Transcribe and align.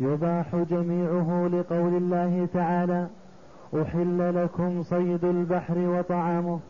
يباح 0.00 0.56
جميعه 0.56 1.48
لقول 1.52 1.96
الله 1.96 2.48
تعالى 2.54 3.06
أحل 3.82 4.44
لكم 4.44 4.82
صيد 4.82 5.24
البحر 5.24 5.78
وطعامه. 5.78 6.60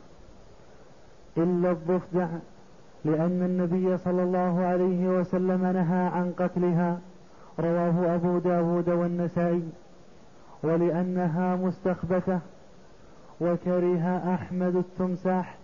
إلا 1.37 1.71
الضفدع 1.71 2.29
لأن 3.05 3.43
النبي 3.43 3.97
صلى 3.99 4.23
الله 4.23 4.65
عليه 4.65 5.09
وسلم 5.21 5.67
نهى 5.67 6.07
عن 6.07 6.33
قتلها 6.39 6.99
رواه 7.61 8.15
أبو 8.15 8.39
داود 8.39 8.89
والنسائي. 8.89 9.69
ولأنها 10.63 11.57
مستخبثة 11.57 12.41
وكره 13.41 14.35
أحمد 14.35 14.77
التمساح. 14.77 15.57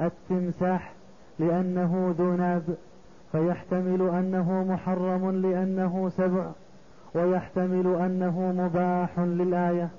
التمساح 0.00 0.92
لأنه 1.38 2.14
ذو 2.18 2.36
ناب 2.36 2.62
فيحتمل 3.32 4.02
أنه 4.02 4.64
محرم 4.64 5.30
لأنه 5.30 6.08
سبع. 6.16 6.50
ويحتمل 7.14 7.96
أنه 8.00 8.40
مباح 8.40 9.18
للآية. 9.18 9.90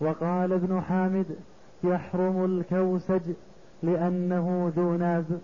وقال 0.00 0.52
ابن 0.52 0.80
حامد 0.80 1.26
يحرم 1.84 2.44
الكوسج 2.44 3.22
لأنه 3.82 4.72
ذو 4.76 4.96
ناب. 4.96 5.40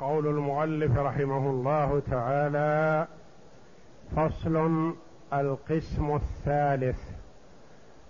قول 0.00 0.26
المؤلف 0.26 0.98
رحمه 0.98 1.50
الله 1.50 2.02
تعالى 2.10 3.06
فصل 4.16 4.94
القسم 5.32 6.14
الثالث. 6.14 6.98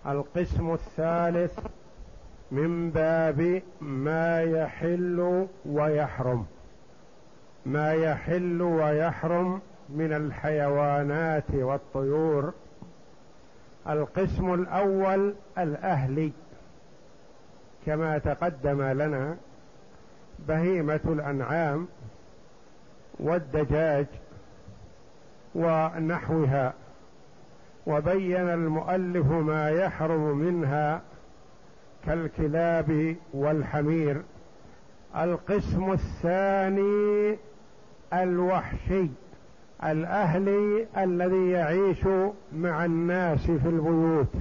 القسم 0.06 0.72
الثالث 0.72 1.58
من 2.50 2.90
باب 2.90 3.62
ما 3.80 4.42
يحل 4.42 5.46
ويحرم. 5.66 6.46
ما 7.66 7.92
يحل 7.92 8.62
ويحرم 8.62 9.60
من 9.88 10.12
الحيوانات 10.12 11.50
والطيور. 11.54 12.52
القسم 13.88 14.54
الأول 14.54 15.34
الأهلي 15.58 16.32
كما 17.86 18.18
تقدم 18.18 18.82
لنا 18.82 19.36
بهيمة 20.48 21.00
الأنعام 21.04 21.88
والدجاج 23.20 24.06
ونحوها 25.54 26.74
وبين 27.86 28.48
المؤلف 28.48 29.26
ما 29.26 29.70
يحرم 29.70 30.38
منها 30.38 31.02
كالكلاب 32.06 33.16
والحمير. 33.34 34.22
القسم 35.16 35.92
الثاني 35.92 37.38
الوحشي. 38.12 39.08
الاهلي 39.84 40.86
الذي 40.96 41.50
يعيش 41.50 42.04
مع 42.52 42.84
الناس 42.84 43.40
في 43.40 43.68
البيوت. 43.68 44.32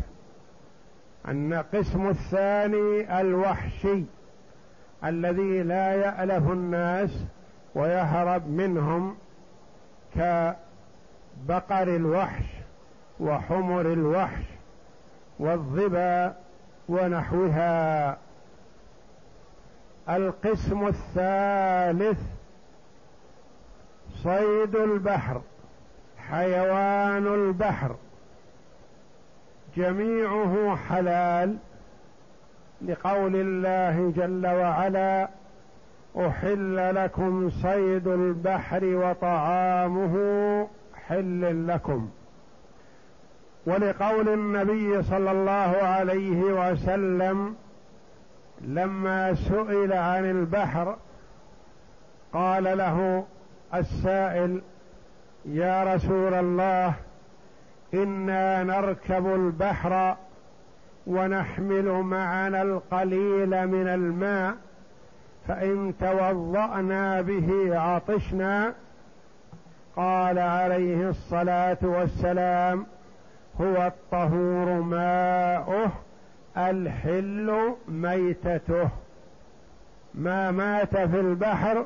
القسم 1.28 2.08
الثاني 2.10 3.22
الوحشي 3.22 4.04
الذي 5.06 5.64
لا 5.64 5.94
يألف 5.94 6.52
الناس 6.52 7.10
ويهرب 7.76 8.50
منهم 8.50 9.16
كبقر 10.16 10.56
الوحش 11.96 12.46
وحمر 13.20 13.94
الوحش 13.94 14.44
والظبا 15.40 16.36
ونحوها. 16.90 18.18
القسم 20.10 20.88
الثالث 20.88 22.20
صيد 24.24 24.76
البحر 24.76 25.42
حيوان 26.18 27.28
البحر 27.28 27.96
جميعه 29.76 30.76
حلال 30.76 31.58
لقول 32.82 33.36
الله 33.36 34.14
جل 34.16 34.48
وعلا 34.48 35.30
أحل 36.18 36.96
لكم 36.96 37.50
صيد 37.50 38.08
البحر 38.08 38.86
وطعامه 38.86 40.18
حل 41.08 41.68
لكم. 41.68 42.10
ولقول 43.66 44.30
النبي 44.30 45.04
صلى 45.04 45.32
الله 45.32 45.78
عليه 45.84 46.42
وسلم 46.42 47.56
لما 48.62 49.34
سئل 49.34 49.94
عن 49.94 50.30
البحر 50.30 50.98
قال 52.34 52.78
له 52.78 53.26
السائل 53.74 54.62
يا 55.46 55.96
رسول 55.96 56.34
الله 56.34 56.94
إنا 57.94 58.64
نركب 58.64 59.36
البحر 59.36 60.16
ونحمل 61.08 61.92
معنا 61.92 62.62
القليل 62.62 63.68
من 63.68 63.88
الماء 63.88 64.56
فإن 65.48 65.94
توضأنا 66.00 67.22
به 67.22 67.80
عطشنا. 67.80 68.74
قال 69.96 70.40
عليه 70.40 71.10
الصلاة 71.10 71.78
والسلام 71.82 72.86
هو 73.62 73.88
الطهور 73.88 74.82
ماؤه 74.82 75.92
الحل 76.58 77.74
ميتته. 77.88 78.90
ما 80.14 80.52
مات 80.52 80.98
في 80.98 81.20
البحر 81.20 81.86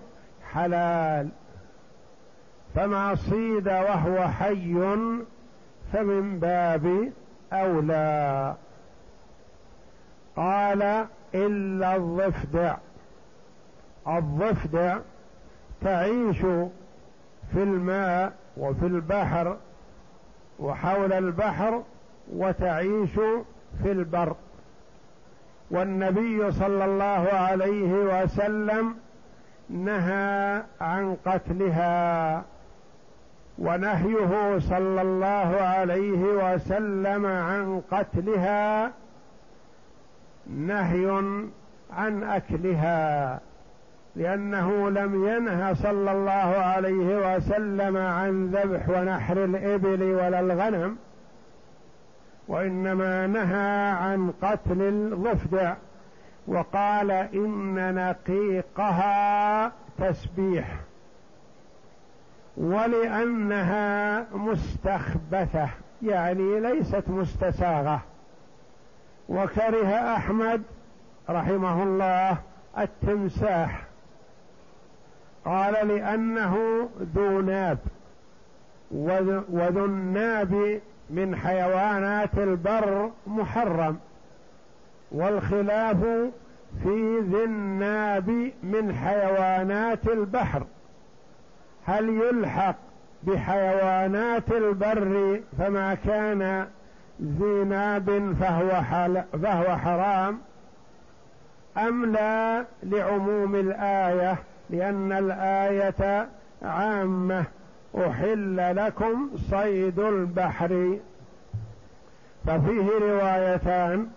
حلال. 0.54 1.30
فما 2.76 3.16
صيد 3.16 3.68
وهو 3.68 4.28
حي 4.28 4.74
فمن 5.94 6.40
باب 6.40 7.12
أولى. 7.54 8.56
قال 10.36 11.06
إلا 11.36 11.96
الضفدع. 11.96 12.76
الضفدع 14.08 14.98
تعيش 15.82 16.38
في 17.52 17.64
الماء 17.64 18.34
وفي 18.58 18.86
البحر 18.86 19.58
وحول 20.60 21.14
البحر 21.14 21.84
وتعيش 22.34 23.14
في 23.84 23.92
البر. 23.92 24.36
والنبي 25.72 26.52
صلى 26.52 26.86
الله 26.86 27.30
عليه 27.34 28.24
وسلم 28.24 28.96
نهى 29.70 30.64
عن 30.82 31.18
قتلها. 31.26 32.44
ونهيه 33.62 34.60
صلى 34.60 35.02
الله 35.02 35.62
عليه 35.62 36.22
وسلم 36.22 37.26
عن 37.26 37.82
قتلها 37.92 38.92
نهي 40.48 41.24
عن 41.94 42.24
أكلها 42.24 43.40
لأنه 44.16 44.90
لم 44.90 45.28
ينه 45.28 45.74
صلى 45.74 46.12
الله 46.12 46.32
عليه 46.58 47.36
وسلم 47.36 47.98
عن 47.98 48.48
ذبح 48.48 48.90
ونحر 48.90 49.44
الإبل 49.44 50.04
ولا 50.04 50.40
الغنم 50.40 50.98
وإنما 52.48 53.28
نهى 53.28 53.92
عن 53.92 54.34
قتل 54.42 54.82
الضفدع 54.82 55.74
وقال 56.48 57.12
إن 57.12 57.96
نقيقها 57.96 59.72
تسبيح. 59.98 60.80
ولأنها 62.62 64.26
مستخبثة 64.34 65.70
يعني 66.04 66.60
ليست 66.60 67.04
مستساغة. 67.08 68.02
وكره 69.30 70.16
أحمد 70.16 70.62
رحمه 71.30 71.84
الله 71.84 72.38
التمساح. 72.78 73.84
قال 75.46 75.88
لأنه 75.88 76.90
ذو 77.16 77.42
ناب 77.42 77.78
وذو 78.92 79.86
الناب 79.86 80.82
من 81.10 81.36
حيوانات 81.36 82.38
البر 82.38 83.12
محرم 83.28 84.00
والخلاف 85.12 85.98
في 86.84 87.20
ذي 87.20 87.44
الناب 87.44 88.52
من 88.64 88.96
حيوانات 88.96 90.08
البحر. 90.08 90.66
هل 91.86 92.10
يلحق 92.10 92.76
بحيوانات 93.24 94.52
البر 94.52 95.40
فما 95.60 95.94
كان 95.94 96.68
ذي 97.22 97.64
ناب 97.64 98.36
فهو, 98.40 98.82
حل 98.82 99.24
فهو 99.44 99.78
حرام؟ 99.78 100.40
أم 101.78 102.06
لا 102.06 102.66
لعموم 102.84 103.56
الآية 103.56 104.38
لأن 104.70 105.12
الآية 105.12 106.30
عامة 106.64 107.44
أحل 107.98 108.76
لكم 108.76 109.30
صيد 109.50 110.00
البحر؟ 110.00 111.00
ففيه 112.46 112.90
روايتان 113.02 114.08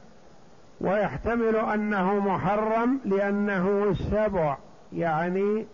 ويحتمل 0.80 1.56
أنه 1.56 2.18
محرم 2.18 3.00
لأنه 3.04 3.94
سبع 4.10 4.56
يعني 4.92 5.66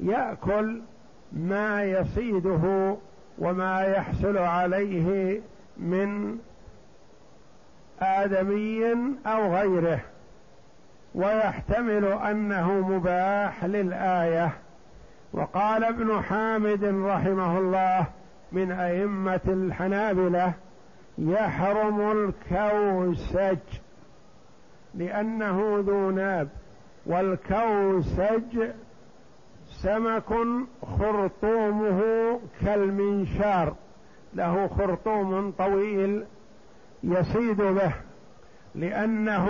يأكل 0.00 0.80
ما 1.32 1.84
يصيده 1.84 2.96
وما 3.38 3.82
يحصل 3.82 4.38
عليه 4.38 5.40
من 5.76 6.38
آدمي 8.00 8.94
أو 9.26 9.56
غيره. 9.56 10.00
ويحتمل 11.14 12.04
أنه 12.04 12.72
مباح 12.72 13.64
للآية. 13.64 14.52
وقال 15.32 15.84
ابن 15.84 16.22
حامد 16.22 16.84
رحمه 16.84 17.58
الله 17.58 18.06
من 18.52 18.72
أئمة 18.72 19.40
الحنابلة 19.48 20.54
يحرم 21.18 22.00
الكوسج 22.10 23.58
لأنه 24.94 25.84
ذو 25.86 26.10
ناب 26.10 26.48
والكوسج 27.06 28.70
سمك 29.82 30.30
خرطومه 30.98 32.00
كالمنشار. 32.60 33.74
له 34.34 34.68
خرطوم 34.68 35.52
طويل 35.58 36.24
يصيد 37.04 37.56
به 37.56 37.92
لأنه 38.74 39.48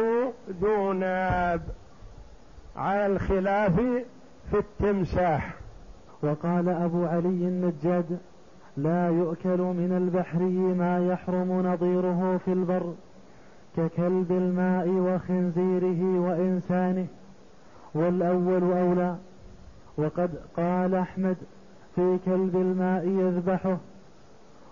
ذو 0.61 0.93
ناب. 0.93 1.63
على 2.77 3.07
الخلاف 3.07 3.77
في 4.51 4.59
التمساح. 4.59 5.55
وقال 6.23 6.69
أبو 6.69 7.05
علي 7.07 7.49
النجاد 7.49 8.19
لا 8.77 9.09
يؤكل 9.09 9.61
من 9.61 9.93
البحري 9.97 10.75
ما 10.75 11.09
يحرم 11.09 11.67
نظيره 11.67 12.41
في 12.45 12.53
البر 12.53 12.95
ككلب 13.77 14.33
الماء 14.33 14.89
وخنزيره 14.89 16.21
وإنسانه 16.21 17.07
والأول 17.95 18.63
أولى. 18.63 19.17
وقد 19.99 20.31
قال 20.57 20.95
أحمد 20.95 21.37
في 21.95 22.19
كلب 22.25 22.57
الماء 22.57 23.09
يذبحه 23.09 23.77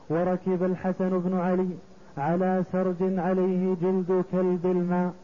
وركب 0.09 0.63
الحسن 0.63 1.19
بن 1.19 1.41
علي 1.41 1.69
على 2.19 2.65
سرج 2.73 2.97
عليه 3.01 3.75
جلد 3.83 4.25
كلب 4.33 4.67
الماء. 4.67 5.15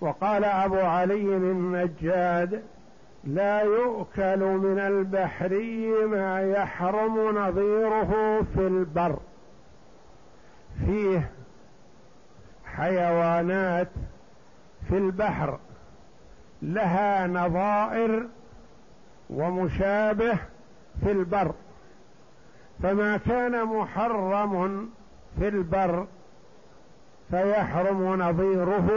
وقال 0.00 0.44
أبو 0.44 0.76
علي 0.78 1.36
النجاد 1.36 2.62
لا 3.24 3.60
يؤكل 3.60 4.38
من 4.38 4.78
البحري 4.78 6.06
ما 6.06 6.40
يحرم 6.42 7.38
نظيره 7.38 8.40
في 8.54 8.66
البر. 8.66 9.18
فيه 10.86 11.30
حيوانات 12.64 13.88
في 14.88 14.98
البحر 14.98 15.58
لها 16.62 17.26
نظائر 17.26 18.26
ومشابه 19.34 20.38
في 21.00 21.12
البر 21.12 21.52
فما 22.82 23.16
كان 23.16 23.64
محرم 23.64 24.88
في 25.38 25.48
البر 25.48 26.06
فيحرم 27.30 28.22
نظيره 28.22 28.88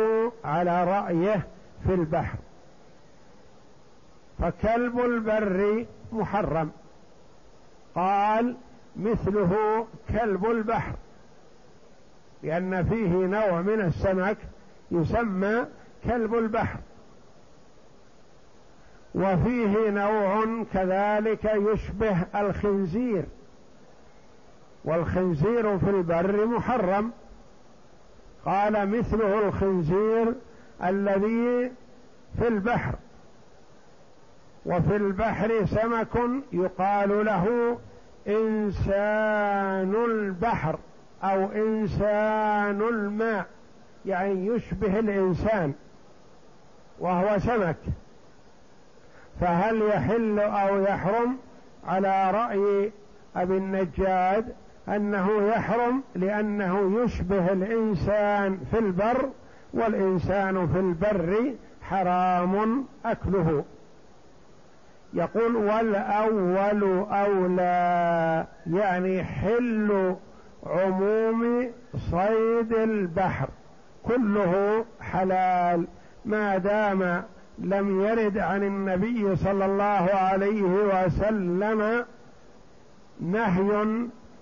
على 0.46 0.84
رأيه 0.84 1.48
في 1.88 1.94
البحر. 1.94 2.38
فكلب 4.40 5.00
البر 5.00 5.86
محرم. 6.12 6.72
قال 7.96 8.56
مثله 8.96 9.86
كلب 10.10 10.46
البحر 10.46 10.94
لأن 12.44 12.86
فيه 12.86 13.08
نوع 13.08 13.62
من 13.62 13.82
السمك 13.82 14.38
يسمى 14.92 15.66
كلب 16.04 16.36
البحر. 16.36 16.80
وفيه 19.16 19.90
نوع 19.90 20.64
كذلك 20.74 21.46
يشبه 21.46 22.18
الخنزير. 22.36 23.24
والخنزير 24.86 25.80
في 25.80 25.90
البر 25.90 26.46
محرم. 26.46 27.12
قال 28.46 28.90
مثله 28.90 29.48
الخنزير 29.48 30.34
الذي 30.84 31.72
في 32.40 32.48
البحر. 32.48 32.96
وفي 34.66 34.96
البحر 34.96 35.66
سمك 35.66 36.20
يقال 36.54 37.26
له 37.26 37.78
إنسان 38.28 39.96
البحر 40.06 40.80
أو 41.24 41.52
إنسان 41.52 42.82
الماء 42.82 43.46
يعني 44.06 44.46
يشبه 44.46 45.00
الإنسان 45.00 45.74
وهو 47.00 47.40
سمك. 47.40 47.78
فهل 49.42 49.82
يحل 49.82 50.40
أو 50.40 50.82
يحرم 50.82 51.38
على 51.88 52.32
رأي 52.32 52.92
أبي 53.36 53.58
النجاد 53.58 54.54
أنه 54.90 55.48
يحرم 55.48 56.04
لأنه 56.16 57.04
يشبه 57.04 57.52
الإنسان 57.52 58.60
في 58.72 58.80
البر 58.80 59.30
والإنسان 59.74 60.68
في 60.68 60.80
البر 60.80 61.54
حرام 61.82 62.86
أكله؟ 63.06 63.64
يقول 65.14 65.56
والأول 65.56 66.84
أولى 67.10 68.46
يعني 68.68 69.24
حل 69.24 70.16
عموم 70.66 71.72
صيد 72.12 72.74
البحر 72.74 73.50
كله 74.04 74.86
حلال 75.02 75.88
ما 76.26 76.58
دام 76.58 77.24
لم 77.60 78.02
يرد 78.02 78.38
عن 78.38 78.64
النبي 78.64 79.36
صلى 79.36 79.66
الله 79.66 80.10
عليه 80.14 80.62
وسلم 80.62 82.06
نهي 83.22 83.86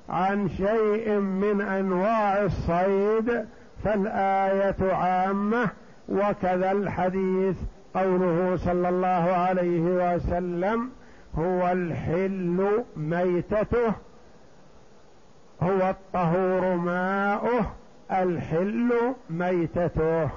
عن 0.10 0.50
شيء 0.50 1.20
من 1.20 1.62
أنواع 1.62 2.44
الصيد 2.44 3.46
فالآية 3.84 4.94
عامة 4.94 5.70
وكذا 6.10 6.72
الحديث 6.72 7.56
قوله 7.96 8.58
صلى 8.58 8.90
الله 8.90 9.32
عليه 9.34 9.82
وسلم 9.82 10.90
هو 11.38 11.72
الحل 11.72 12.84
ميتته 12.98 13.94
هو 15.62 15.90
الطهور 15.90 16.76
ماؤه 16.76 17.72
الحل 18.12 18.94
ميتته. 19.30 20.30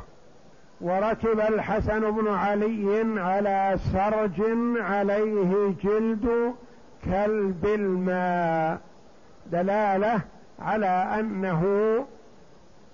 وركب 0.81 1.41
الحسن 1.41 2.11
بن 2.11 2.29
علي 2.29 3.21
على 3.21 3.79
سرج 3.93 4.43
عليه 4.77 5.75
جلد 5.85 6.55
كلب 7.05 7.67
الماء. 7.67 8.81
دلالة 9.53 10.21
على 10.59 10.87
أنه 11.21 11.65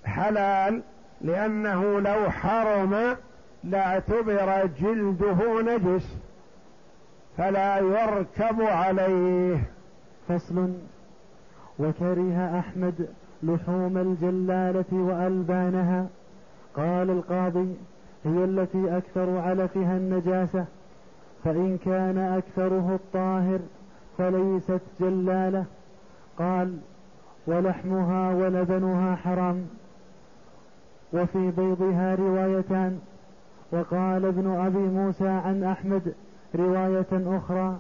حلال 0.05 0.83
لأنه 1.21 2.01
لو 2.01 2.31
حرم 2.31 3.17
لاعتبر 3.65 4.69
جلده 4.81 5.63
نجس 5.63 6.17
فلا 7.39 7.79
يركب 7.79 8.63
عليه. 8.63 9.63
فصل. 10.29 10.73
وكره 11.79 12.59
أحمد 12.59 13.09
لحوم 13.43 13.99
الجلالة 13.99 14.85
وألبانها. 14.93 16.07
قال 16.77 17.11
القاضي 17.11 17.75
هي 18.25 18.45
التي 18.45 18.97
أكثر 18.97 19.39
علفها 19.39 19.97
النجاسة 19.97 20.65
فإن 21.45 21.79
كان 21.85 22.19
أكثره 22.19 22.95
الطاهر 22.95 23.59
فليست 24.19 24.81
جلالة. 25.01 25.65
قال 26.39 26.79
ولحمها 27.47 28.35
ولبنها 28.35 29.15
حرام. 29.17 29.67
وفي 31.13 31.51
بيضها 31.51 32.15
روايتان. 32.15 32.99
وقال 33.73 34.25
ابن 34.25 34.47
أبي 34.51 34.79
موسى 34.79 35.29
عن 35.29 35.65
أحمد 35.65 36.15
رواية 36.55 37.37
أخرى 37.37 37.77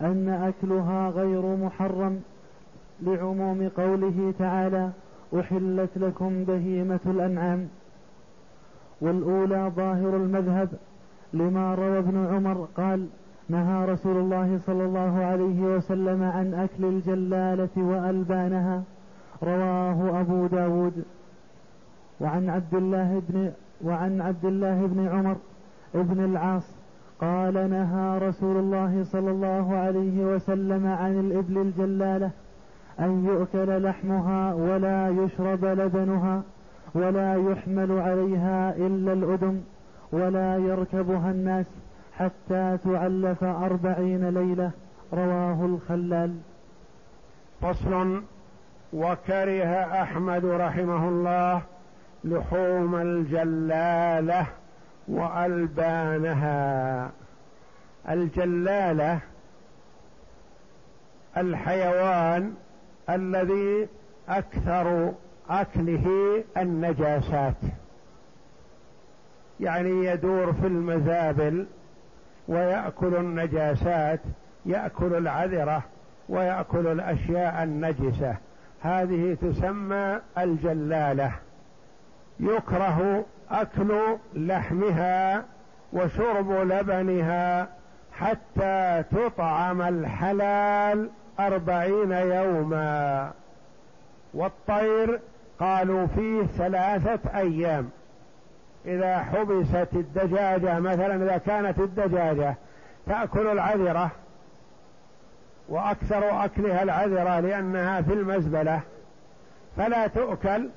أن 0.00 0.28
أكلها 0.28 1.10
غير 1.10 1.56
محرم 1.56 2.20
لعموم 3.02 3.68
قوله 3.76 4.34
تعالى 4.38 4.90
أحلت 5.40 5.90
لكم 5.96 6.44
بهيمة 6.44 7.00
الأنعام. 7.06 7.68
والأولى 9.00 9.72
ظاهر 9.76 10.16
المذهب 10.16 10.68
لما 11.32 11.74
روى 11.74 11.98
ابن 11.98 12.26
عمر 12.26 12.68
قال 12.76 13.06
نهى 13.48 13.84
رسول 13.84 14.16
الله 14.16 14.58
صلى 14.66 14.84
الله 14.84 15.24
عليه 15.24 15.76
وسلم 15.76 16.22
عن 16.22 16.54
أكل 16.54 16.84
الجلالة 16.84 17.68
وألبانها. 17.76 18.82
رواه 19.42 20.20
أبو 20.20 20.46
داود. 20.46 21.04
وعن 22.20 22.48
عبد 22.48 22.74
الله 22.74 23.22
بن 23.28 23.52
وعن 23.84 24.20
عبد 24.20 24.44
الله 24.44 24.86
بن 24.86 25.08
عمر 25.08 25.36
بن 25.94 26.24
العاص 26.24 26.62
قال 27.20 27.70
نهى 27.70 28.18
رسول 28.18 28.56
الله 28.56 29.04
صلى 29.04 29.30
الله 29.30 29.76
عليه 29.76 30.34
وسلم 30.34 30.86
عن 30.86 31.20
الإبل 31.20 31.58
الجلالة 31.58 32.30
أن 33.00 33.24
يؤكل 33.24 33.82
لحمها 33.82 34.54
ولا 34.54 35.08
يشرب 35.08 35.64
لبنها. 35.64 36.42
ولا 36.94 37.50
يحمل 37.50 38.00
عليها 38.00 38.76
إلا 38.76 39.12
الأدم 39.12 39.60
ولا 40.12 40.56
يركبها 40.56 41.30
الناس 41.30 41.66
حتى 42.18 42.78
تعلف 42.84 43.44
أربعين 43.44 44.28
ليلة 44.28 44.70
رواه 45.12 45.64
الخلال. 45.64 46.36
فصل 47.60 48.22
وكره 48.92 50.02
أحمد 50.02 50.44
رحمه 50.44 51.08
الله 51.08 51.62
لحوم 52.24 52.94
الجلالة 52.94 54.46
وألبانها. 55.08 57.10
الجلالة 58.08 59.18
الحيوان 61.36 62.54
الذي 63.10 63.88
أكثر 64.28 65.12
أكله 65.50 66.44
النجاسات. 66.56 67.56
يعني 69.60 70.04
يدور 70.04 70.52
في 70.52 70.66
المزابل 70.66 71.66
ويأكل 72.48 73.14
النجاسات 73.14 74.20
يأكل 74.66 75.14
العذرة 75.14 75.82
ويأكل 76.28 76.86
الأشياء 76.86 77.62
النجسة. 77.62 78.36
هذه 78.82 79.36
تسمى 79.42 80.20
الجلالة. 80.38 81.32
يكره 82.40 83.24
أكل 83.50 84.16
لحمها 84.34 85.44
وشرب 85.92 86.50
لبنها 86.52 87.68
حتى 88.12 89.04
تطعم 89.10 89.82
الحلال 89.82 91.10
أربعين 91.40 92.12
يوما. 92.12 93.30
والطير 94.34 95.20
قالوا 95.60 96.06
فيه 96.06 96.42
ثلاثة 96.42 97.38
أيام. 97.38 97.90
إذا 98.86 99.18
حبست 99.18 99.88
الدجاجة 99.92 100.78
مثلا 100.78 101.16
إذا 101.16 101.38
كانت 101.38 101.78
الدجاجة 101.78 102.54
تأكل 103.06 103.46
العذرة 103.46 104.10
وأكثر 105.68 106.44
أكلها 106.44 106.82
العذرة 106.82 107.40
لأنها 107.40 108.02
في 108.02 108.12
المزبلة 108.12 108.80
فلا 109.76 110.06
تؤكل 110.06 110.68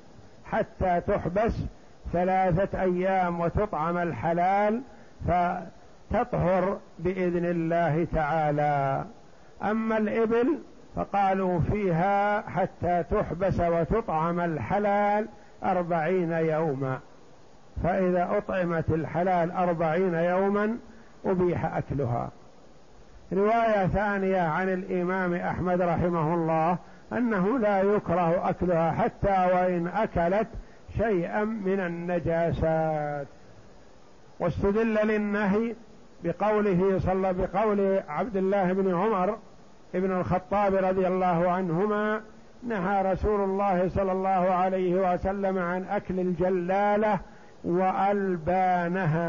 حتى 0.45 1.01
تحبس 1.07 1.53
ثلاثة 2.13 2.81
أيام 2.81 3.39
وتطعم 3.39 3.97
الحلال 3.97 4.81
فتطهر 5.27 6.79
بإذن 6.99 7.45
الله 7.45 8.07
تعالى. 8.13 9.05
أما 9.63 9.97
الإبل 9.97 10.59
فقالوا 10.97 11.59
فيها 11.59 12.41
حتى 12.49 13.03
تحبس 13.11 13.59
وتطعم 13.59 14.39
الحلال 14.39 15.27
أربعين 15.63 16.31
يوما. 16.31 16.99
فإذا 17.83 18.37
أطعمت 18.37 18.89
الحلال 18.89 19.51
أربعين 19.51 20.13
يوما 20.13 20.77
أبيح 21.25 21.75
أكلها. 21.75 22.29
رواية 23.33 23.87
ثانية 23.87 24.41
عن 24.41 24.69
الإمام 24.69 25.33
أحمد 25.33 25.81
رحمه 25.81 26.33
الله 26.33 26.77
أنه 27.13 27.59
لا 27.59 27.81
يكره 27.81 28.49
أكلها 28.49 28.91
حتى 28.91 29.47
وإن 29.53 29.87
أكلت 29.87 30.47
شيئا 30.97 31.43
من 31.43 31.79
النجاسات. 31.79 33.27
واستدل 34.39 34.95
للنهي 35.07 35.75
بقوله 36.23 36.99
صلى 36.99 37.33
بقول 37.33 37.99
عبد 38.09 38.37
الله 38.37 38.73
بن 38.73 38.95
عمر 38.95 39.37
ابن 39.95 40.11
الخطاب 40.11 40.75
رضي 40.75 41.07
الله 41.07 41.51
عنهما 41.51 42.21
نهى 42.63 43.11
رسول 43.11 43.41
الله 43.41 43.89
صلى 43.89 44.11
الله 44.11 44.29
عليه 44.29 45.13
وسلم 45.13 45.57
عن 45.57 45.83
أكل 45.83 46.19
الجلالة 46.19 47.19
وألبانها. 47.63 49.25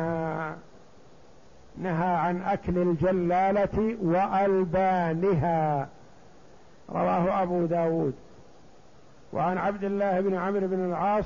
نهى 1.79 2.15
عن 2.15 2.43
أكل 2.43 2.79
الجلالة 2.79 3.97
وألبانها. 4.03 5.89
رواه 6.91 7.43
أبو 7.43 7.67
داود. 7.67 8.15
وعن 9.33 9.59
عبد 9.59 9.85
الله 9.85 10.21
بن 10.21 10.35
عمرو 10.35 10.67
بن 10.69 10.85
العاص 10.85 11.25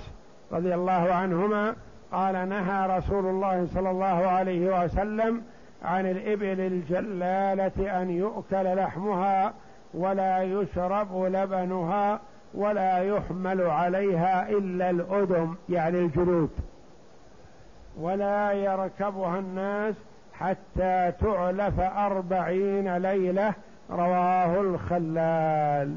رضي 0.52 0.74
الله 0.74 1.14
عنهما 1.14 1.74
قال 2.12 2.48
نهى 2.48 2.98
رسول 2.98 3.26
الله 3.26 3.68
صلى 3.74 3.90
الله 3.90 4.26
عليه 4.28 4.84
وسلم 4.84 5.42
عن 5.84 6.06
الإبل 6.06 6.60
الجلالة 6.60 8.02
أن 8.02 8.10
يؤكل 8.10 8.76
لحمها 8.76 9.52
ولا 9.94 10.42
يشرب 10.42 11.24
لبنها 11.24 12.20
ولا 12.54 12.98
يحمل 12.98 13.60
عليها 13.60 14.48
إلا 14.48 14.90
الأدم 14.90 15.54
يعني 15.68 15.98
الجلود 15.98 16.50
ولا 18.00 18.52
يركبها 18.52 19.38
الناس 19.38 19.94
حتى 20.32 21.12
تعلف 21.20 21.80
أربعين 21.80 22.96
ليلة 22.96 23.54
رواه 23.90 24.60
الخلال. 24.60 25.96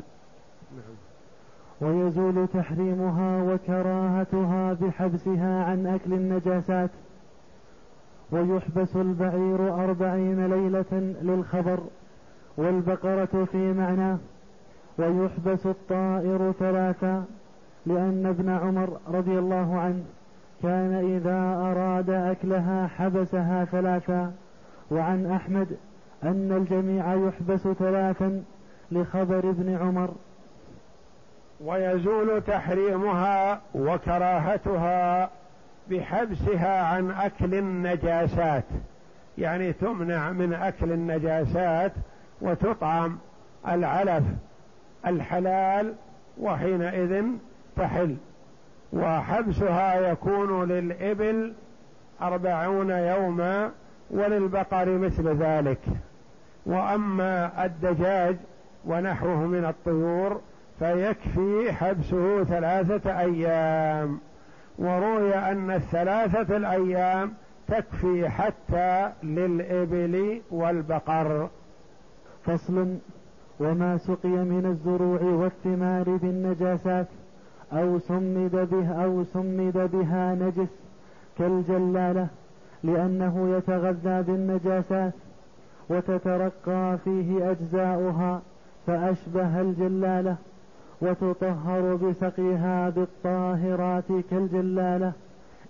ويزول 1.81 2.47
تحريمها 2.53 3.43
وكراهتها 3.43 4.73
بحبسها 4.73 5.63
عن 5.63 5.87
أكل 5.87 6.13
النجاسات 6.13 6.89
ويحبس 8.31 8.95
البعير 8.95 9.73
أربعين 9.83 10.45
ليلة 10.45 11.13
للخبر 11.21 11.79
والبقرة 12.57 13.47
في 13.51 13.73
معناه 13.73 14.17
ويحبس 14.97 15.65
الطائر 15.65 16.51
ثلاثا 16.59 17.25
لأن 17.85 18.25
ابن 18.25 18.49
عمر 18.49 18.97
رضي 19.07 19.39
الله 19.39 19.79
عنه 19.79 20.03
كان 20.63 20.93
إذا 20.93 21.39
أراد 21.71 22.09
أكلها 22.09 22.87
حبسها 22.87 23.65
ثلاثا 23.65 24.33
وعن 24.91 25.25
أحمد 25.31 25.67
أن 26.23 26.51
الجميع 26.51 27.13
يحبس 27.13 27.67
ثلاثا 27.67 28.43
لخبر 28.91 29.49
ابن 29.49 29.77
عمر 29.81 30.09
ويزول 31.61 32.41
تحريمها 32.41 33.61
وكراهتها 33.75 35.29
بحبسها 35.89 36.83
عن 36.83 37.11
أكل 37.11 37.55
النجاسات. 37.55 38.63
يعني 39.37 39.73
تمنع 39.73 40.31
من 40.31 40.53
أكل 40.53 40.91
النجاسات 40.91 41.91
وتطعم 42.41 43.17
العلف 43.67 44.23
الحلال 45.07 45.93
وحينئذ 46.37 47.23
تحل. 47.77 48.15
وحبسها 48.93 50.11
يكون 50.11 50.67
للإبل 50.67 51.53
أربعون 52.21 52.89
يوما 52.89 53.71
وللبقر 54.09 54.89
مثل 54.97 55.27
ذلك. 55.27 55.79
وأما 56.65 57.65
الدجاج 57.65 58.35
ونحوه 58.85 59.37
من 59.37 59.65
الطيور 59.65 60.41
فيكفي 60.79 61.73
حبسه 61.73 62.43
ثلاثة 62.43 63.19
أيام. 63.19 64.19
وروي 64.77 65.35
أن 65.35 65.71
الثلاثة 65.71 66.57
الأيام 66.57 67.33
تكفي 67.67 68.29
حتى 68.29 69.11
للإبل 69.23 70.41
والبقر. 70.51 71.49
فصل 72.45 72.97
وما 73.59 73.97
سقي 73.97 74.29
من 74.29 74.65
الزروع 74.65 75.21
والثمار 75.21 76.17
بالنجاسات 76.17 77.07
أو 77.73 77.99
سمد 77.99 78.67
به 78.71 79.03
أو 79.03 79.23
سمد 79.23 79.89
بها 79.93 80.35
نجس 80.35 80.69
كالجلالة 81.37 82.27
لأنه 82.83 83.55
يتغذى 83.57 84.21
بالنجاسات 84.21 85.13
وتترقى 85.89 86.97
فيه 87.03 87.51
أجزاؤها 87.51 88.41
فأشبه 88.87 89.61
الجلالة. 89.61 90.35
وتطهر 91.01 91.95
بسقيها 91.95 92.89
بالطاهرات 92.89 94.03
كالجلالة 94.31 95.11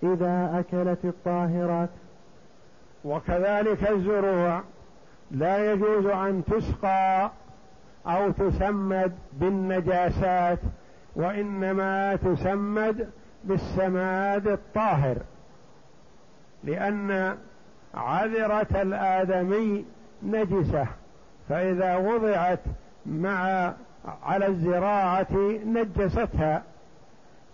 إذا 0.03 0.59
أكلت 0.59 1.05
الطاهرات. 1.05 1.89
وكذلك 3.05 3.89
الزروع 3.89 4.61
لا 5.31 5.73
يجوز 5.73 6.05
أن 6.05 6.43
تسقى 6.45 7.31
أو 8.07 8.31
تسمد 8.31 9.15
بالنجاسات 9.33 10.59
وإنما 11.15 12.15
تسمد 12.15 13.09
بالسماد 13.43 14.47
الطاهر 14.47 15.17
لأن 16.63 17.37
عذرة 17.93 18.81
الآدمي 18.81 19.85
نجسة 20.23 20.87
فإذا 21.49 21.95
وضعت 21.95 22.59
مع 23.05 23.73
على 24.23 24.47
الزراعة 24.47 25.27
نجستها. 25.65 26.63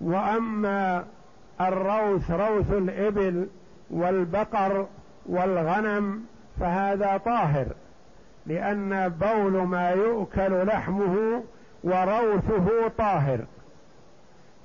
وأما 0.01 1.03
الروث 1.62 2.31
روث 2.31 2.72
الإبل 2.72 3.48
والبقر 3.91 4.88
والغنم 5.25 6.24
فهذا 6.60 7.17
طاهر 7.17 7.65
لأن 8.46 9.10
بول 9.10 9.51
ما 9.51 9.89
يؤكل 9.89 10.67
لحمه 10.67 11.43
وروثه 11.84 12.88
طاهر. 12.98 13.39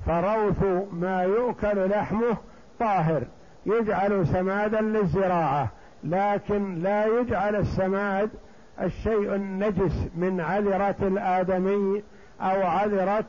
فروث 0.07 0.65
ما 0.93 1.23
يؤكل 1.23 1.91
لحمه 1.91 2.37
طاهر 2.81 3.23
يجعل 3.67 4.27
سمادا 4.27 4.81
للزراعة 4.81 5.69
لكن 6.05 6.83
لا 6.83 7.07
يجعل 7.07 7.57
السماد 7.57 8.31
الشيء 8.81 9.35
النجس 9.35 10.09
من 10.17 10.41
عذرة 10.41 10.97
الآدمي 11.01 12.03
أو 12.41 12.63
عذرة 12.67 13.25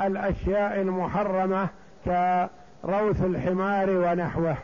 الأشياء 0.00 0.80
المحرمة 0.80 1.68
كروث 2.04 3.24
الحمار 3.24 3.90
ونحوه. 3.90 4.56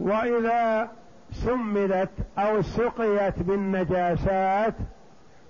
وإذا 0.00 0.88
سمدت 1.32 2.10
أو 2.38 2.62
سقيت 2.62 3.38
بالنجاسات 3.38 4.74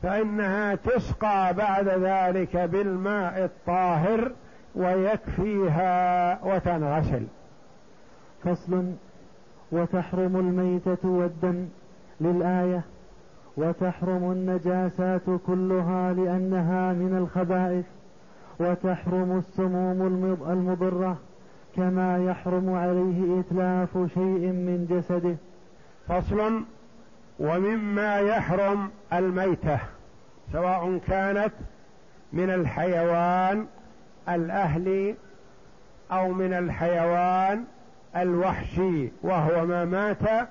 فإنها 0.02 0.74
تسقى 0.74 1.54
بعد 1.54 1.88
ذلك 1.88 2.56
بالماء 2.56 3.44
الطاهر 3.44 4.32
ويكفيها 4.74 6.38
وتنغسل. 6.44 7.26
فصل 8.44 8.92
وتحرم 9.72 10.36
الميتة 10.36 11.08
والدم. 11.08 11.68
للآية 12.20 12.82
وتحرم 13.56 14.32
النجاسات 14.32 15.22
كلها 15.46 16.12
لأنها 16.12 16.92
من 16.92 17.16
الخبائث 17.18 17.84
وتحرم 18.60 19.38
السموم 19.38 20.02
المضرة 20.50 21.16
كما 21.76 22.24
يحرم 22.24 22.74
عليه 22.74 23.40
إتلاف 23.40 24.12
شيء 24.14 24.46
من 24.52 24.86
جسده. 24.90 25.36
فصل 26.08 26.62
ومما 27.38 28.18
يحرم 28.18 28.90
الميتة 29.12 29.78
سواء 30.52 30.98
كانت 31.08 31.52
من 32.32 32.50
الحيوان 32.50 33.66
الأهلي 34.28 35.14
أو 36.12 36.32
من 36.32 36.52
الحيوان 36.52 37.64
الوحشي 38.16 39.08
وهو 39.22 39.66
ما 39.66 39.84
مات 39.84 40.48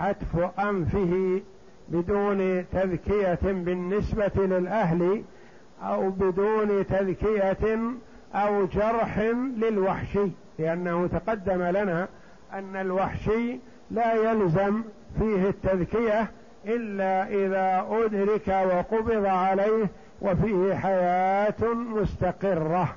حتف 0.00 0.58
أنفه 0.58 1.40
بدون 1.88 2.64
تذكية 2.72 3.38
بالنسبة 3.42 4.32
للأهل 4.36 5.22
أو 5.82 6.10
بدون 6.10 6.86
تذكية 6.86 7.78
أو 8.34 8.66
جرح 8.66 9.18
للوحشي 9.56 10.30
لأنه 10.58 11.06
تقدم 11.06 11.62
لنا 11.62 12.08
أن 12.52 12.76
الوحشي 12.76 13.58
لا 13.90 14.14
يلزم 14.14 14.82
فيه 15.18 15.48
التذكية 15.48 16.30
إلا 16.66 17.28
إذا 17.28 17.86
أدرك 17.90 18.48
وقبض 18.48 19.26
عليه 19.26 19.88
وفيه 20.22 20.74
حياة 20.74 21.74
مستقرة. 21.74 22.96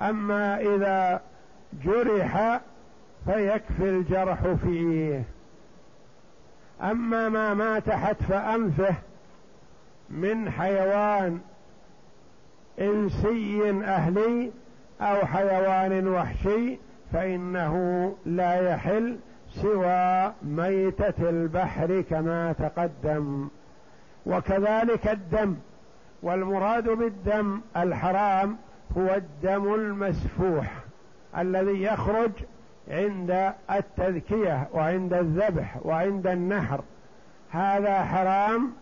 أما 0.00 0.60
إذا 0.60 1.20
جرح 1.84 2.60
فيكفي 3.26 3.88
الجرح 3.88 4.38
فيه. 4.64 5.22
أما 6.82 7.28
ما 7.28 7.54
مات 7.54 7.90
حتف 7.90 8.32
أنفه 8.32 8.94
من 10.10 10.50
حيوان 10.50 11.40
إنسي 12.80 13.70
أهلي 13.70 14.50
أو 15.00 15.26
حيوان 15.26 16.08
وحشي 16.08 16.78
فإنه 17.12 18.14
لا 18.26 18.70
يحل 18.70 19.16
سوى 19.50 20.32
ميتة 20.42 21.30
البحر 21.30 22.00
كما 22.00 22.52
تقدم. 22.52 23.48
وكذلك 24.26 25.08
الدم 25.08 25.56
والمراد 26.22 26.88
بالدم 26.88 27.60
الحرام 27.76 28.56
هو 28.98 29.14
الدم 29.14 29.74
المسفوح 29.74 30.72
الذي 31.38 31.82
يخرج 31.82 32.30
عند 32.88 33.52
التذكية 33.70 34.68
وعند 34.72 35.12
الذبح 35.12 35.76
وعند 35.82 36.26
النحر. 36.26 36.80
هذا 37.50 38.04
حرام 38.04 38.72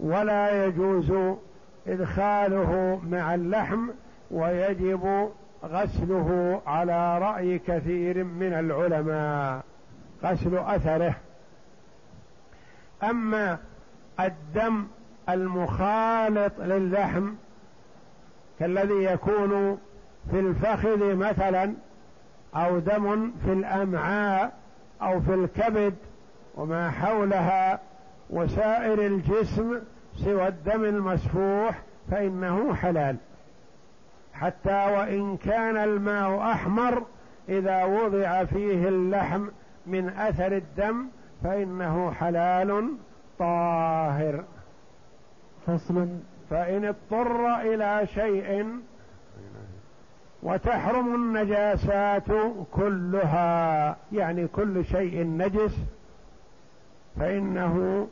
ولا 0.00 0.66
يجوز 0.66 1.12
إدخاله 1.86 3.00
مع 3.10 3.34
اللحم 3.34 3.88
ويجب 4.30 5.30
غسله 5.64 6.60
على 6.66 7.18
رأي 7.18 7.58
كثير 7.58 8.24
من 8.24 8.52
العلماء 8.52 9.64
غسل 10.24 10.58
أثره. 10.58 11.14
أما 13.02 13.58
الدم 14.20 14.86
المخالط 15.28 16.60
للحم 16.60 17.34
كالذي 18.58 19.04
يكون 19.04 19.78
في 20.30 20.40
الفخذ 20.40 21.14
مثلا 21.14 21.74
أو 22.56 22.78
دم 22.78 23.32
في 23.44 23.52
الأمعاء 23.52 24.52
أو 25.02 25.20
في 25.20 25.34
الكبد 25.34 25.94
وما 26.54 26.90
حولها 26.90 27.80
وسائر 28.30 29.06
الجسم 29.06 29.78
سوى 30.16 30.48
الدم 30.48 30.84
المسفوح 30.84 31.82
فإنه 32.10 32.74
حلال. 32.74 33.16
حتى 34.34 34.84
وإن 34.96 35.36
كان 35.36 35.76
الماء 35.76 36.40
أحمر 36.52 37.02
إذا 37.48 37.84
وضع 37.84 38.44
فيه 38.44 38.88
اللحم 38.88 39.46
من 39.86 40.08
أثر 40.08 40.56
الدم 40.56 41.06
فإنه 41.44 42.10
حلال 42.10 42.88
طاهر. 43.38 44.44
فصل 45.66 46.08
فإن 46.50 46.84
اضطر 46.84 47.60
إلى 47.60 48.06
شيء 48.06 48.66
وتحرم 50.44 51.14
النجاسات 51.14 52.24
كلها 52.72 53.96
يعني 54.12 54.46
كل 54.46 54.84
شيء 54.84 55.26
نجس 55.26 55.76
فإنه 57.20 58.06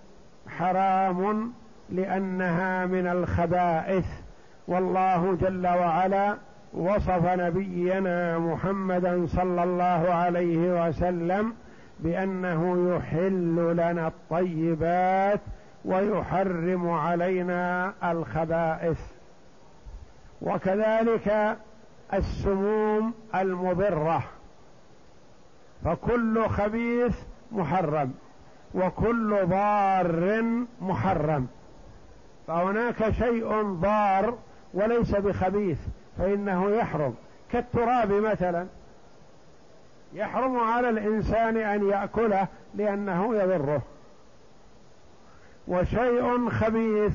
حرام 0.49 1.53
لأنها 1.91 2.87
من 2.87 3.07
الخبائث. 3.07 4.07
والله 4.69 5.39
جل 5.41 5.67
وعلا 5.67 6.37
وصف 6.75 7.27
نبينا 7.27 8.39
محمدا 8.39 9.27
صلى 9.27 9.65
الله 9.65 10.15
عليه 10.15 10.89
وسلم 10.89 11.55
بأنه 12.01 12.95
يحل 12.97 13.77
لنا 13.77 14.07
الطيبات 14.07 15.41
ويحرم 15.85 16.91
علينا 16.91 17.93
الخبائث. 18.05 19.01
وكذلك 20.43 21.57
السموم 22.15 23.15
المضرة. 23.35 24.25
فكل 25.85 26.49
خبيث 26.49 27.17
محرم 27.53 28.15
وكل 28.75 29.47
ضار 29.47 30.45
محرم. 30.81 31.49
فهناك 32.47 33.11
شيء 33.11 33.63
ضار 33.63 34.39
وليس 34.75 35.11
بخبيث 35.11 35.79
فإنه 36.19 36.71
يحرم. 36.71 37.15
كالتراب 37.53 38.13
مثلا. 38.13 38.67
يحرم 40.15 40.61
على 40.61 40.89
الإنسان 40.89 41.57
أن 41.57 41.89
يأكله 41.89 42.49
لأنه 42.75 43.37
يضره. 43.37 43.83
وشيء 45.69 46.51
خبيث 46.51 47.13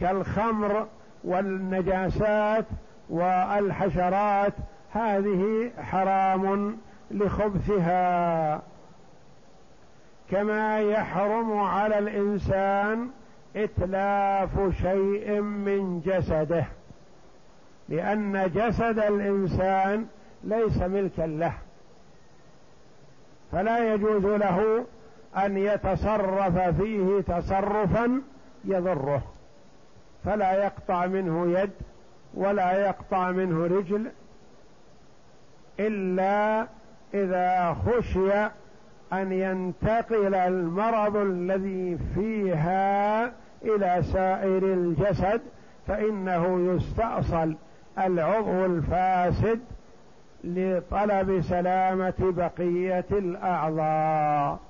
كالخمر 0.00 0.86
والنجاسات 1.24 2.64
والحشرات 3.08 4.52
هذه 4.92 5.70
حرام 5.82 6.76
لخبثها. 7.10 8.62
كما 10.30 10.80
يحرم 10.80 11.58
على 11.58 11.98
الإنسان 11.98 13.08
إتلاف 13.56 14.50
شيء 14.82 15.40
من 15.40 16.00
جسده 16.00 16.64
لأن 17.88 18.50
جسد 18.54 18.98
الإنسان 18.98 20.06
ليس 20.44 20.76
ملكا 20.78 21.22
له. 21.22 21.52
فلا 23.52 23.94
يجوز 23.94 24.24
له 24.24 24.84
أن 25.36 25.58
يتصرف 25.58 26.58
فيه 26.58 27.20
تصرفا 27.20 28.22
يضره 28.64 29.22
فلا 30.24 30.52
يقطع 30.52 31.06
منه 31.06 31.58
يد 31.58 31.70
ولا 32.36 32.72
يقطع 32.72 33.30
منه 33.30 33.66
رجل 33.66 34.10
إلا 35.80 36.66
إذا 37.14 37.76
خشي 37.86 38.32
أن 39.12 39.32
ينتقل 39.32 40.34
المرض 40.34 41.16
الذي 41.16 41.98
فيها 42.14 43.24
إلى 43.62 44.02
سائر 44.12 44.62
الجسد 44.64 45.40
فإنه 45.86 46.74
يستأصل 46.74 47.56
العضو 47.98 48.64
الفاسد 48.64 49.60
لطلب 50.44 51.40
سلامة 51.40 52.14
بقية 52.20 53.04
الأعضاء. 53.12 54.60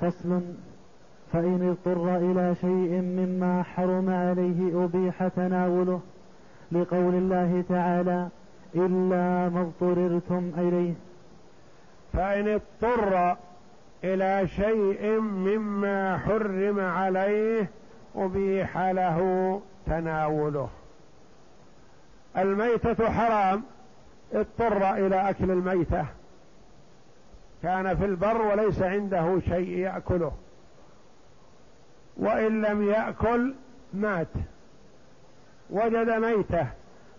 فصل 0.00 0.42
فإن 1.32 1.68
اضطر 1.68 2.16
إلى 2.16 2.54
شيء 2.54 3.00
مما 3.00 3.62
حرم 3.62 4.10
عليه 4.10 4.84
أبيح 4.84 5.28
تناوله 5.28 6.00
لقول 6.72 7.14
الله 7.14 7.64
تعالى 7.68 8.28
إلا 8.74 9.48
ما 9.48 9.60
اضطررتم 9.60 10.52
إليه. 10.58 10.94
فإن 12.12 12.48
اضطر 12.48 13.36
إلى 14.04 14.48
شيء 14.48 15.20
مما 15.20 16.18
حرم 16.18 16.80
عليه 16.80 17.70
أبيح 18.16 18.78
له 18.78 19.60
تناوله. 19.86 20.68
الميتة 22.38 23.10
حرام 23.10 23.62
اضطر 24.32 24.92
إلى 25.06 25.30
أكل 25.30 25.50
الميتة. 25.50 26.06
كان 27.62 27.96
في 27.96 28.04
البر 28.04 28.42
وليس 28.42 28.82
عنده 28.82 29.40
شيء 29.40 29.78
يأكله. 29.78 30.32
وإن 32.16 32.62
لم 32.62 32.90
يأكل 32.90 33.54
مات. 33.94 34.28
وجد 35.70 36.10
ميتة. 36.10 36.66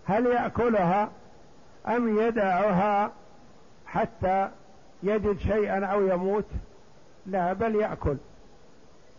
هل 0.06 0.26
يأكلها 0.26 1.10
أم 1.88 2.18
يدعها 2.18 3.12
حتى 3.86 4.48
يجد 5.02 5.38
شيئا 5.38 5.84
أو 5.84 6.06
يموت؟ 6.06 6.46
لا 7.26 7.52
بل 7.52 7.74
يأكل. 7.74 8.16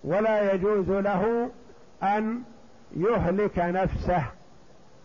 ولا 0.04 0.54
يجوز 0.54 0.90
له 0.90 1.50
أن 2.04 2.42
يهلك 2.98 3.60
نفسه. 3.60 4.24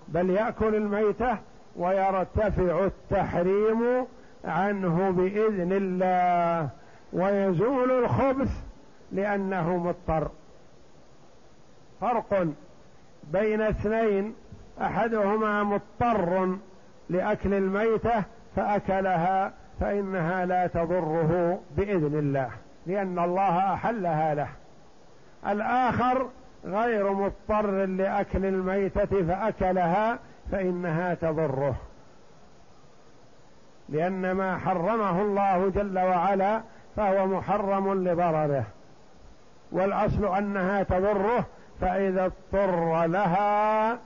بل 0.09 0.31
يأكل 0.31 0.75
الميتة 0.75 1.39
ويرتفع 1.77 2.85
التحريم 2.87 4.07
عنه 4.45 5.11
بإذن 5.11 5.73
الله. 5.73 6.69
ويزول 7.13 7.91
الخبث 7.91 8.51
لأنه 9.13 9.77
مضطر. 9.77 10.29
فرق 12.01 12.47
بين 13.33 13.61
اثنين 13.61 14.35
أحدهما 14.83 15.63
مضطر 15.63 16.57
لأكل 17.11 17.55
الميتة 17.55 18.25
فأكلها 18.57 19.53
فإنها 19.81 20.47
لا 20.47 20.67
تضره 20.67 21.61
بإذن 21.77 22.19
الله 22.19 22.51
لأن 22.87 23.19
الله 23.19 23.75
أحلها 23.75 24.35
له. 24.35 24.49
الآخر 25.47 26.29
غير 26.65 27.13
مضطر 27.13 27.87
لأكل 27.87 28.47
الميتة 28.47 29.23
فأكلها 29.27 30.19
فإنها 30.53 31.15
تضره 31.15 31.75
لأن 33.89 34.33
ما 34.33 34.59
حرمه 34.59 35.23
الله 35.23 35.69
جل 35.69 35.99
وعلا 35.99 36.63
فهو 36.97 37.27
محرم 37.27 38.09
لضرره 38.09 38.65
والأصل 39.73 40.37
أنها 40.37 40.83
تضره 40.83 41.45
فإذا 41.81 42.25
اضطر 42.25 43.07
لها 43.07 43.99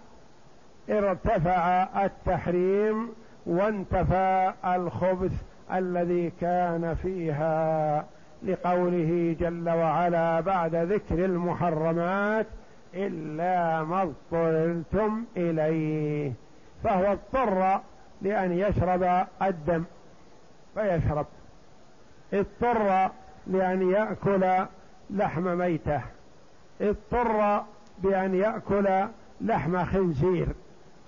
ارتفع 0.91 1.87
التحريم 2.05 3.09
وانتفى 3.47 4.53
الخبث 4.65 5.33
الذي 5.73 6.33
كان 6.41 6.97
فيها 7.03 8.05
لقوله 8.43 9.37
جل 9.41 9.71
وعلا 9.71 10.41
بعد 10.41 10.75
ذكر 10.75 11.25
المحرمات 11.25 12.47
إلا 12.95 13.83
ما 13.85 14.03
اضطررتم 14.03 15.25
إليه. 15.37 16.33
فهو 16.85 17.13
اضطر 17.13 17.81
لأن 18.23 18.53
يشرب 18.53 19.27
الدم 19.43 19.85
فيشرب. 20.75 21.27
اضطر 22.33 23.11
لأن 23.47 23.91
يأكل 23.91 24.67
لحم 25.11 25.59
ميته. 25.59 26.01
اضطر 26.83 27.63
بأن 28.03 28.35
يأكل 28.35 28.89
لحم 29.41 29.85
خنزير 29.85 30.49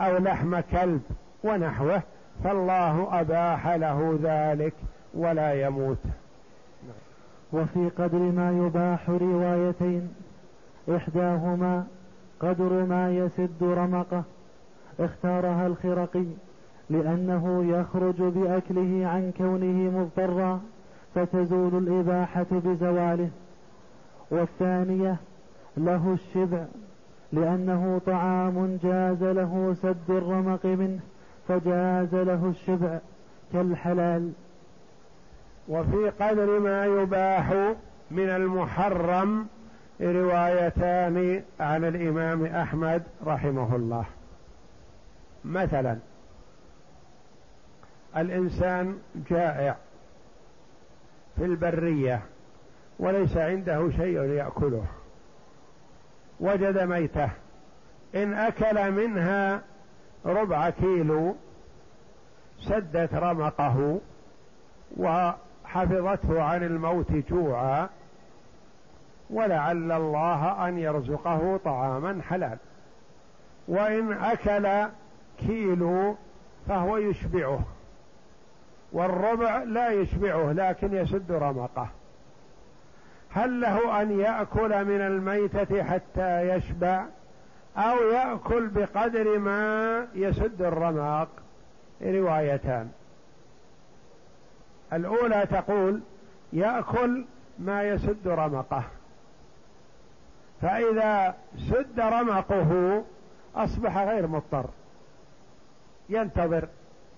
أو 0.00 0.16
لحم 0.16 0.60
كلب 0.60 1.02
ونحوه 1.44 2.02
فالله 2.44 3.20
أباح 3.20 3.68
له 3.68 4.18
ذلك 4.22 4.72
ولا 5.14 5.66
يموت. 5.66 5.98
وفي 7.52 7.90
قدر 7.98 8.18
ما 8.18 8.66
يباح 8.66 9.10
روايتين 9.10 10.14
إحداهما 10.96 11.86
قدر 12.40 12.84
ما 12.84 13.10
يسد 13.10 13.62
رمقه 13.62 14.22
اختارها 15.00 15.66
الخرقي 15.66 16.24
لأنه 16.90 17.64
يخرج 17.68 18.22
بأكله 18.22 19.06
عن 19.06 19.32
كونه 19.38 19.98
مضطرا 19.98 20.60
فتزول 21.14 21.78
الإباحة 21.78 22.46
بزواله. 22.50 23.30
والثانية 24.30 25.16
له 25.76 26.16
الشبع 26.20 26.64
لأنه 27.32 28.00
طعام 28.06 28.78
جاز 28.82 29.22
له 29.22 29.76
سد 29.82 30.10
الرمق 30.10 30.66
منه 30.66 31.00
فجاز 31.48 32.14
له 32.14 32.52
الشبع 32.56 32.98
كالحلال. 33.52 34.32
وفي 35.68 36.10
قدر 36.20 36.58
ما 36.58 36.86
يباح 36.86 37.74
من 38.10 38.28
المحرم 38.28 39.46
روايتان 40.00 41.42
عن 41.60 41.84
الإمام 41.84 42.46
أحمد 42.46 43.02
رحمه 43.26 43.76
الله. 43.76 44.04
مثلا 45.44 45.98
الإنسان 48.16 48.98
جائع 49.30 49.76
في 51.36 51.44
البرية 51.44 52.22
وليس 52.98 53.36
عنده 53.36 53.90
شيء 53.90 54.20
يأكله. 54.20 54.84
وجد 56.40 56.78
ميته. 56.78 57.30
إن 58.14 58.34
أكل 58.34 58.92
منها 58.92 59.62
ربع 60.26 60.70
كيلو 60.70 61.34
سدت 62.60 63.14
رمقه 63.14 64.00
وحفظته 64.96 66.42
عن 66.42 66.62
الموت 66.62 67.12
جوعا 67.12 67.88
ولعل 69.30 69.92
الله 69.92 70.68
أن 70.68 70.78
يرزقه 70.78 71.60
طعاما 71.64 72.22
حلال 72.22 72.58
وإن 73.68 74.12
أكل 74.12 74.90
كيلو 75.38 76.16
فهو 76.68 76.96
يشبعه 76.96 77.60
والربع 78.92 79.62
لا 79.62 79.90
يشبعه 79.90 80.52
لكن 80.52 80.96
يسد 80.96 81.32
رمقه. 81.32 81.88
هل 83.34 83.60
له 83.60 84.02
أن 84.02 84.20
يأكل 84.20 84.84
من 84.84 85.00
الميتة 85.00 85.82
حتى 85.82 86.48
يشبع؟ 86.48 87.04
أو 87.76 87.96
يأكل 87.96 88.68
بقدر 88.68 89.38
ما 89.38 90.06
يسد 90.14 90.62
الرماق؟ 90.62 91.28
روايتان. 92.02 92.90
الأولى 94.92 95.46
تقول 95.50 96.00
يأكل 96.52 97.24
ما 97.58 97.82
يسد 97.82 98.28
رمقه. 98.28 98.84
فإذا 100.62 101.34
سد 101.70 102.00
رمقه 102.00 103.02
أصبح 103.56 103.98
غير 103.98 104.26
مضطر. 104.26 104.66
ينتظر 106.08 106.68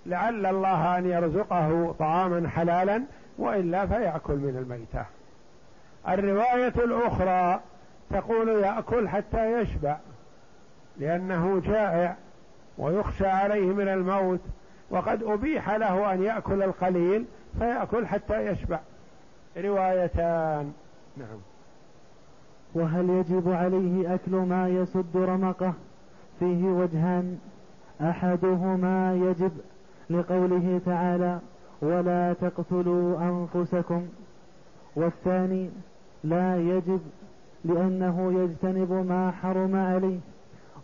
لعل 0.07 0.47
الله 0.47 0.99
أن 0.99 1.07
يرزقه 1.07 1.95
طعاما 1.99 2.49
حلالا 2.49 3.03
وإلا 3.39 3.87
فيأكل 3.87 4.35
من 4.35 4.57
الميتة. 4.59 5.16
الرواية 6.09 6.75
الأخرى 6.77 7.61
تقول 8.11 8.49
يأكل 8.49 9.09
حتى 9.09 9.61
يشبع 9.61 9.97
لأنه 10.99 11.61
جائع 11.61 12.17
ويخشى 12.79 13.27
عليه 13.27 13.67
من 13.73 13.89
الموت 13.89 14.41
وقد 14.91 15.23
أبيح 15.23 15.71
له 15.71 16.13
أن 16.13 16.23
يأكل 16.23 16.63
القليل 16.63 17.25
فيأكل 17.59 18.07
حتى 18.07 18.47
يشبع. 18.47 18.81
روايتان. 19.57 20.73
نعم. 21.17 21.39
وهل 22.75 23.11
يجب 23.11 23.53
عليه 23.53 24.15
أكل 24.15 24.31
ما 24.37 24.69
يسد 24.69 25.17
رمقه؟ 25.17 25.73
فيه 26.39 26.65
وجهان. 26.65 27.39
أحدهما 28.01 29.15
يجب 29.15 29.53
لقوله 30.11 30.81
تعالى 30.87 31.39
ولا 31.83 32.33
تقتلوا 32.33 33.19
أنفسكم. 33.19 34.09
والثاني 34.97 35.71
لا 36.25 36.57
يجب 36.57 37.01
لأنه 37.65 38.43
يجتنب 38.43 38.93
ما 38.93 39.31
حرم 39.31 39.77
عليه. 39.77 40.19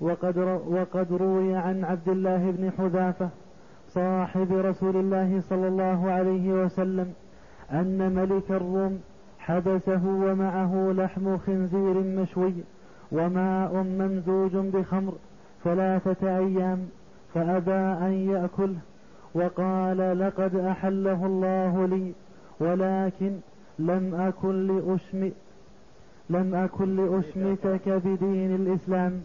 وقد, 0.01 0.39
وقد 0.67 1.13
روي 1.13 1.55
عن 1.55 1.85
عبد 1.85 2.09
الله 2.09 2.51
بن 2.51 2.71
حذافة 2.79 3.29
صاحب 3.89 4.53
رسول 4.53 4.97
الله 4.97 5.41
صلى 5.49 5.69
الله 5.69 6.11
عليه 6.11 6.65
وسلم 6.65 7.13
أن 7.73 8.13
ملك 8.15 8.51
الروم 8.51 9.01
حبسه 9.39 10.07
ومعه 10.07 10.93
لحم 10.97 11.39
خنزير 11.39 11.95
مشوي 11.95 12.55
وماء 13.13 13.75
ممزوج 13.75 14.57
بخمر 14.57 15.13
ثلاثة 15.65 16.39
أيام 16.39 16.89
فأبى 17.35 18.07
أن 18.07 18.13
يأكله 18.13 18.79
وقال 19.35 20.19
لقد 20.19 20.55
أحله 20.57 21.27
الله 21.27 21.87
لي 21.87 22.13
ولكن 22.61 23.33
لم 23.87 24.15
أكن 24.15 24.67
لأشم 24.67 25.31
لم 26.31 26.55
أكن 26.55 26.97
لأشمتك 26.97 27.89
بدين 27.89 28.55
الإسلام. 28.55 29.23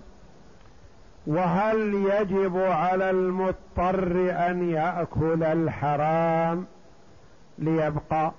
وهل 1.27 1.93
يجب 1.93 2.57
على 2.57 3.09
المضطر 3.09 4.31
أن 4.49 4.69
يأكل 4.69 5.43
الحرام 5.43 6.65
ليبقى؟ 7.59 8.31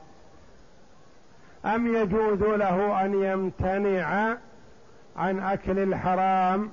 أم 1.65 1.95
يجوز 1.95 2.43
له 2.43 3.05
أن 3.05 3.23
يمتنع 3.23 4.37
عن 5.17 5.41
أكل 5.41 5.79
الحرام 5.79 6.71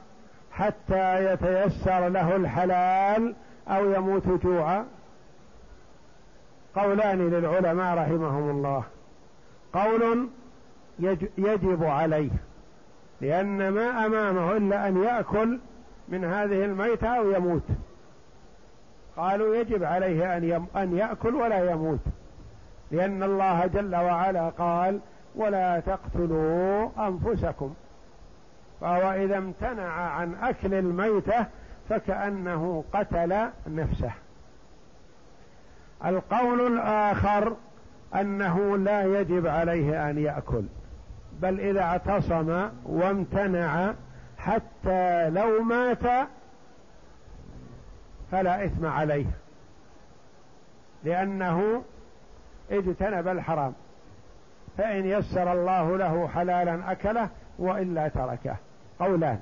حتى 0.51 1.33
يتيسر 1.33 2.07
له 2.07 2.35
الحلال 2.35 3.35
أو 3.67 3.91
يموت 3.91 4.27
جوعا؟ 4.27 4.85
قولان 6.75 7.29
للعلماء 7.29 7.97
رحمهم 7.97 8.49
الله. 8.49 8.83
قول 9.75 10.29
يجب 11.37 11.83
عليه 11.83 12.29
لأن 13.21 13.69
ما 13.69 14.05
أمامه 14.05 14.57
إلا 14.57 14.87
أن 14.87 15.03
يأكل 15.03 15.59
من 16.07 16.25
هذه 16.25 16.65
الميتة 16.65 17.07
أو 17.07 17.31
يموت. 17.31 17.63
قالوا 19.17 19.55
يجب 19.55 19.83
عليه 19.83 20.37
أن 20.37 20.67
أن 20.75 20.97
يأكل 20.97 21.35
ولا 21.35 21.71
يموت 21.71 21.99
لأن 22.91 23.23
الله 23.23 23.65
جل 23.65 23.95
وعلا 23.95 24.49
قال 24.49 24.99
ولا 25.35 25.79
تقتلوا 25.79 26.89
أنفسكم. 27.07 27.73
فهو 28.81 29.11
إذا 29.11 29.37
امتنع 29.37 29.89
عن 29.91 30.35
أكل 30.41 30.73
الميتة 30.73 31.45
فكأنه 31.89 32.83
قتل 32.93 33.47
نفسه. 33.67 34.11
القول 36.05 36.67
الآخر 36.73 37.55
أنه 38.15 38.77
لا 38.77 39.19
يجب 39.19 39.47
عليه 39.47 40.09
أن 40.09 40.17
يأكل 40.17 40.63
بل 41.41 41.59
إذا 41.59 41.81
اعتصم 41.81 42.69
وامتنع 42.85 43.93
حتى 44.37 45.29
لو 45.29 45.63
مات 45.63 46.27
فلا 48.31 48.65
إثم 48.65 48.85
عليه 48.85 49.25
لأنه 51.03 51.83
اجتنب 52.71 53.27
الحرام 53.27 53.73
فإن 54.77 55.05
يسر 55.05 55.53
الله 55.53 55.97
له 55.97 56.27
حلالا 56.27 56.91
أكله 56.91 57.29
وإلا 57.59 58.07
تركه. 58.07 58.55
قولان 58.99 59.39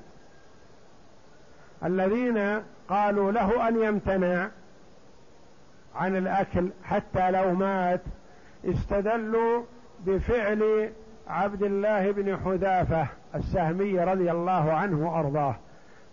الذين 1.84 2.62
قالوا 2.88 3.32
له 3.32 3.68
أن 3.68 3.82
يمتنع 3.82 4.48
عن 5.94 6.16
الأكل 6.16 6.70
حتى 6.84 7.30
لو 7.30 7.54
مات 7.54 8.00
استدلوا 8.64 9.62
بفعل 10.06 10.92
عبد 11.28 11.62
الله 11.62 12.10
بن 12.12 12.36
حذافة 12.36 13.06
السهمي 13.34 14.00
رضي 14.00 14.30
الله 14.30 14.72
عنه 14.72 15.08
وأرضاه 15.08 15.56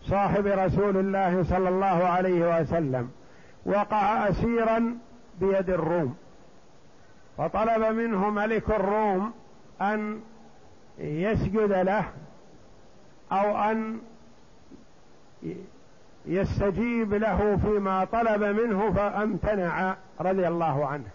صاحب 0.02 0.48
رسول 0.48 0.98
الله 0.98 1.44
صلى 1.44 1.70
الله 1.70 1.86
عليه 1.86 2.62
وسلم 2.62 3.12
وقع 3.66 4.30
أسيرا 4.30 4.98
بيد 5.40 5.70
الروم. 5.70 6.16
فطلب 7.38 7.96
منه 7.96 8.30
ملك 8.30 8.70
الروم 8.70 9.34
أن 9.82 10.20
يسجد 11.00 11.72
له 11.72 12.06
أو 13.32 13.58
أن 13.72 14.00
يستجيب 16.26 17.14
له 17.14 17.58
فيما 17.58 18.06
طلب 18.06 18.44
منه 18.44 18.92
فأمتنع 18.92 19.96
رضي 20.22 20.48
الله 20.48 20.86
عنه. 20.86 21.08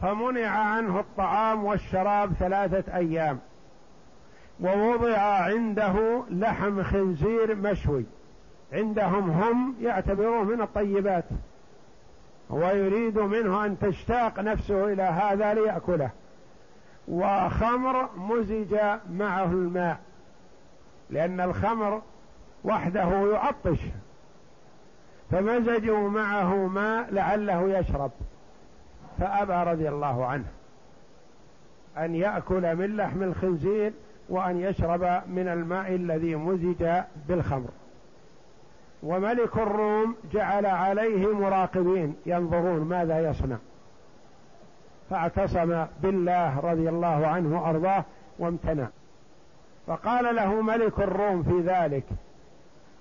فمنع 0.00 0.48
عنه 0.48 1.00
الطعام 1.00 1.64
والشراب 1.64 2.32
ثلاثة 2.32 2.96
أيام. 2.96 3.38
ووضع 4.60 5.18
عنده 5.18 6.24
لحم 6.30 6.82
خنزير 6.82 7.54
مشوي. 7.54 8.04
عندهم 8.72 9.30
هم 9.30 9.74
يعتبروه 9.80 10.42
من 10.44 10.60
الطيبات. 10.60 11.24
هو 12.50 12.70
يريد 12.70 13.18
منه 13.18 13.64
أن 13.64 13.78
تشتاق 13.78 14.40
نفسه 14.40 14.92
إلى 14.92 15.02
هذا 15.02 15.54
ليأكله. 15.54 16.10
وخمر 17.08 18.08
مزج 18.16 18.76
معه 19.10 19.44
الماء. 19.44 19.98
لأن 21.10 21.40
الخمر 21.40 22.02
وحده 22.64 23.32
يعطش. 23.32 23.78
فمزجوا 25.30 26.08
معه 26.08 26.54
ماء 26.66 27.14
لعله 27.14 27.78
يشرب. 27.78 28.10
فأبى 29.18 29.70
رضي 29.70 29.88
الله 29.88 30.26
عنه 30.26 30.44
أن 31.98 32.14
يأكل 32.14 32.76
من 32.76 32.96
لحم 32.96 33.22
الخنزير 33.22 33.92
وأن 34.28 34.60
يشرب 34.60 35.22
من 35.26 35.48
الماء 35.48 35.94
الذي 35.94 36.36
مزج 36.36 37.02
بالخمر. 37.28 37.68
وملك 39.02 39.56
الروم 39.56 40.16
جعل 40.32 40.66
عليه 40.66 41.34
مراقبين 41.34 42.16
ينظرون 42.26 42.80
ماذا 42.80 43.30
يصنع. 43.30 43.56
فاعتصم 45.10 45.86
بالله 46.02 46.60
رضي 46.60 46.88
الله 46.88 47.26
عنه 47.26 47.62
وأرضاه 47.62 48.04
وامتنع. 48.38 48.86
فقال 49.86 50.36
له 50.36 50.62
ملك 50.62 50.98
الروم 50.98 51.42
في 51.42 51.60
ذلك 51.60 52.04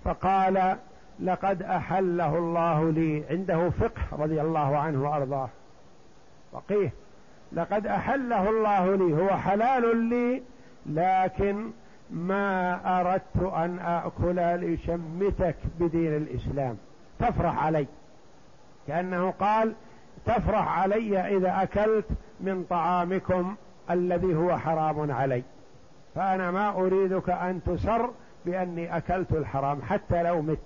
فقال 0.03 0.77
لقد 1.19 1.61
أحله 1.61 2.37
الله 2.37 2.91
لي. 2.91 3.23
عنده 3.29 3.69
فقه 3.69 4.01
رضي 4.11 4.41
الله 4.41 4.77
عنه 4.77 5.09
وأرضاه. 5.09 5.49
فقيه. 6.53 6.93
لقد 7.51 7.87
أحله 7.87 8.49
الله 8.49 8.95
لي 8.95 9.21
هو 9.21 9.29
حلال 9.37 9.97
لي 9.97 10.43
لكن 10.85 11.71
ما 12.09 12.79
أردت 12.99 13.53
أن 13.53 13.79
آكل 13.79 14.35
لشمتك 14.35 15.55
بدين 15.79 16.15
الإسلام. 16.15 16.77
تفرح 17.19 17.65
علي. 17.65 17.87
كأنه 18.87 19.31
قال 19.31 19.73
تفرح 20.25 20.79
علي 20.79 21.37
إذا 21.37 21.63
أكلت 21.63 22.05
من 22.39 22.65
طعامكم 22.69 23.55
الذي 23.89 24.35
هو 24.35 24.57
حرام 24.57 25.11
علي. 25.11 25.43
فأنا 26.15 26.51
ما 26.51 26.69
أريدك 26.69 27.29
أن 27.29 27.61
تسر 27.65 28.09
بأني 28.45 28.97
أكلت 28.97 29.31
الحرام 29.31 29.81
حتى 29.81 30.23
لو 30.23 30.41
مت. 30.41 30.57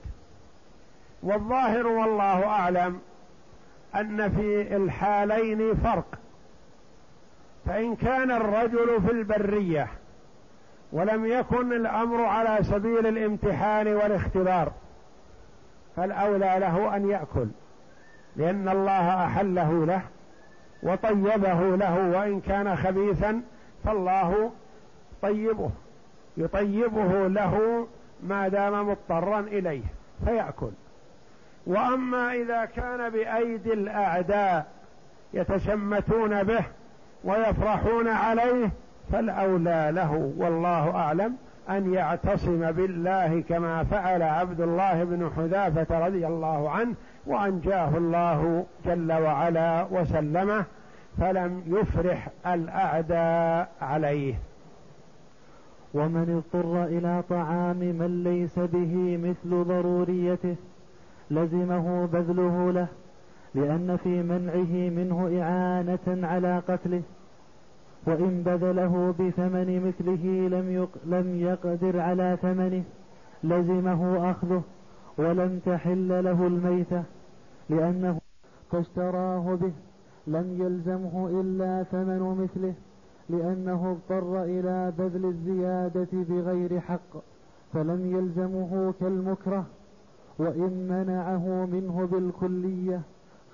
والظاهر 1.24 1.88
والله 1.88 2.48
أعلم 2.48 3.00
أن 3.96 4.32
في 4.32 4.76
الحالين 4.76 5.76
فرق. 5.76 6.06
فإن 7.66 7.96
كان 7.96 8.32
الرجل 8.32 9.02
في 9.06 9.12
البرية 9.12 9.88
ولم 10.92 11.26
يكن 11.26 11.74
الأمر 11.74 12.26
على 12.26 12.64
سبيل 12.64 13.08
الامتحان 13.08 13.88
والاختبار 13.88 14.72
فالأولى 15.96 16.56
له 16.60 16.96
أن 16.96 17.10
يأكل 17.10 17.48
لأن 18.36 18.70
الله 18.70 19.26
أحله 19.26 19.86
له 19.86 20.02
وطيبه 20.84 21.76
له 21.76 22.20
وإن 22.20 22.42
كان 22.42 22.76
خبيثا 22.76 23.42
فالله 23.86 24.52
طيبه 25.22 25.70
يطيبه 26.38 27.28
له 27.28 27.88
ما 28.24 28.48
دام 28.48 28.90
مضطرا 28.90 29.40
إليه 29.40 29.84
فيأكل. 30.26 30.72
وأما 31.66 32.34
إذا 32.34 32.66
كان 32.66 33.10
بأيدي 33.10 33.74
الأعداء 33.74 34.66
يتشمتون 35.34 36.44
به 36.44 36.64
ويفرحون 37.24 38.08
عليه 38.08 38.72
فالأولى 39.12 39.92
له 39.94 40.34
والله 40.38 40.96
أعلم 40.96 41.36
أن 41.70 41.94
يعتصم 41.94 42.72
بالله 42.72 43.44
كما 43.50 43.84
فعل 43.84 44.22
عبد 44.22 44.62
الله 44.62 45.04
بن 45.04 45.32
حذافة 45.38 46.08
رضي 46.08 46.28
الله 46.28 46.70
عنه 46.70 46.96
وأنجاه 47.26 47.98
الله 47.98 48.66
جل 48.86 49.12
وعلا 49.12 49.88
وسلمه 49.92 50.66
فلم 51.18 51.64
يفرح 51.68 52.28
الأعداء 52.48 53.70
عليه. 53.82 54.34
ومن 55.94 56.44
اضطر 56.44 56.84
إلى 56.84 57.24
طعام 57.30 57.78
من 57.78 58.24
ليس 58.24 58.60
به 58.60 59.18
مثل 59.18 59.64
ضروريته 59.64 60.56
لزمه 61.32 62.06
بذله 62.06 62.72
له 62.72 62.88
لأن 63.56 63.98
في 64.04 64.24
منعه 64.24 64.74
منه 64.90 65.42
إعانة 65.42 66.28
على 66.28 66.60
قتله. 66.68 67.02
وإن 68.08 68.44
بذله 68.44 69.14
بثمن 69.20 69.70
مثله 69.88 70.24
لم, 70.48 70.88
لم 71.06 71.36
يقدر 71.36 72.00
على 72.00 72.38
ثمنه 72.42 72.84
لزمه 73.44 74.32
أخذه 74.32 74.64
ولم 75.18 75.60
تحل 75.66 76.24
له 76.24 76.48
الميتة 76.48 77.04
لأنه 77.70 78.20
فاشتراه 78.72 79.58
به 79.62 79.72
لم 80.28 80.62
يلزمه 80.62 81.42
إلا 81.42 81.84
ثمن 81.84 82.22
مثله 82.44 82.74
لأنه 83.30 83.92
اضطر 83.92 84.44
إلى 84.44 84.94
بذل 84.98 85.26
الزيادة 85.26 86.08
بغير 86.14 86.80
حق 86.80 87.12
فلم 87.74 88.18
يلزمه 88.18 88.94
كالمكره. 89.00 89.66
وإن 90.42 90.88
منعه 90.90 91.66
منه 91.66 92.08
بالكلية 92.12 93.02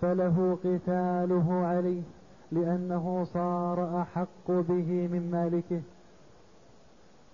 فله 0.02 0.58
قتاله 0.64 1.66
عليه 1.66 2.02
لأنه 2.52 3.24
صار 3.34 4.02
أحق 4.02 4.48
به 4.48 5.08
من 5.12 5.32
مالكه. 5.32 5.82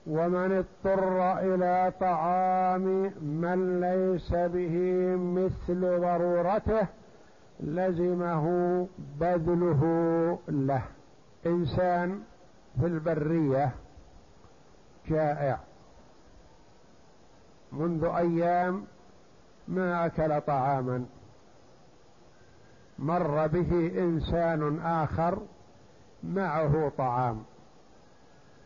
ومن 0.07 0.51
اضطر 0.51 1.39
إلى 1.39 1.93
طعام 1.99 3.11
من 3.21 3.79
ليس 3.81 4.31
به 4.31 4.75
مثل 5.15 5.81
ضرورته 6.01 6.87
لزمه 7.59 8.45
بذله 9.19 9.81
له. 10.47 10.83
إنسان 11.45 12.19
في 12.79 12.85
البرية 12.85 13.71
جائع. 15.09 15.59
منذ 17.71 18.03
أيام 18.03 18.83
ما 19.67 20.05
أكل 20.05 20.41
طعاما. 20.41 21.05
مر 22.99 23.47
به 23.47 23.91
إنسان 23.97 24.79
آخر 24.79 25.41
معه 26.23 26.91
طعام. 26.97 27.43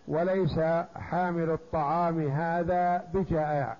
وليس 0.07 0.59
حامل 0.95 1.49
الطعام 1.49 2.27
هذا 2.27 2.97
بجائع 3.13 3.77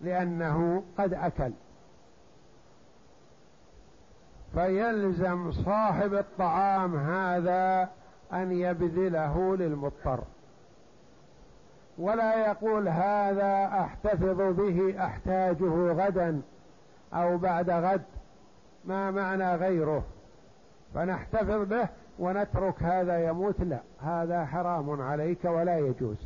لأنه 0.00 0.82
قد 0.98 1.14
أكل. 1.14 1.52
فيلزم 4.54 5.52
صاحب 5.52 6.14
الطعام 6.14 6.96
هذا 6.96 7.90
أن 8.32 8.52
يبذله 8.52 9.56
للمضطر. 9.56 10.24
ولا 12.00 12.46
يقول 12.46 12.88
هذا 12.88 13.64
أحتفظ 13.80 14.40
به 14.40 15.04
أحتاجه 15.04 15.92
غدا 15.92 16.42
أو 17.14 17.38
بعد 17.38 17.70
غد 17.70 18.02
ما 18.84 19.10
معنى 19.10 19.54
غيره؟ 19.54 20.04
فنحتفظ 20.94 21.68
به 21.68 21.88
ونترك 22.18 22.82
هذا 22.82 23.28
يموت؟ 23.28 23.60
لا 23.60 23.80
هذا 24.02 24.44
حرام 24.44 25.02
عليك 25.02 25.44
ولا 25.44 25.78
يجوز. 25.78 26.16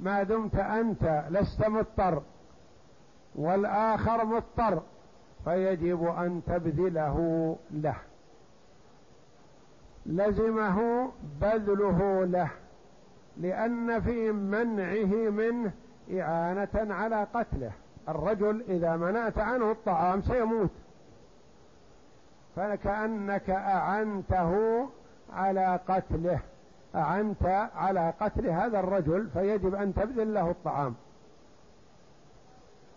ما 0.00 0.22
دمت 0.22 0.54
أنت 0.54 1.24
لست 1.30 1.66
مضطر 1.68 2.22
والآخر 3.34 4.24
مضطر 4.24 4.82
فيجب 5.44 6.04
أن 6.04 6.42
تبذله 6.46 7.56
له. 7.70 7.96
لزمه 10.06 11.08
بذله 11.40 12.24
له. 12.24 12.50
لأن 13.40 14.00
في 14.00 14.32
منعه 14.32 15.30
منه 15.30 15.72
إعانة 16.12 16.94
على 16.94 17.26
قتله. 17.34 17.72
الرجل 18.08 18.64
إذا 18.68 18.96
منعت 18.96 19.38
عنه 19.38 19.70
الطعام 19.70 20.22
سيموت. 20.22 20.70
فكأنك 22.56 23.50
أعنته 23.50 24.86
على 25.32 25.80
قتله. 25.88 26.38
أعنت 26.94 27.68
على 27.76 28.12
قتل 28.20 28.46
هذا 28.46 28.80
الرجل 28.80 29.28
فيجب 29.34 29.74
أن 29.74 29.94
تبذل 29.94 30.34
له 30.34 30.50
الطعام. 30.50 30.94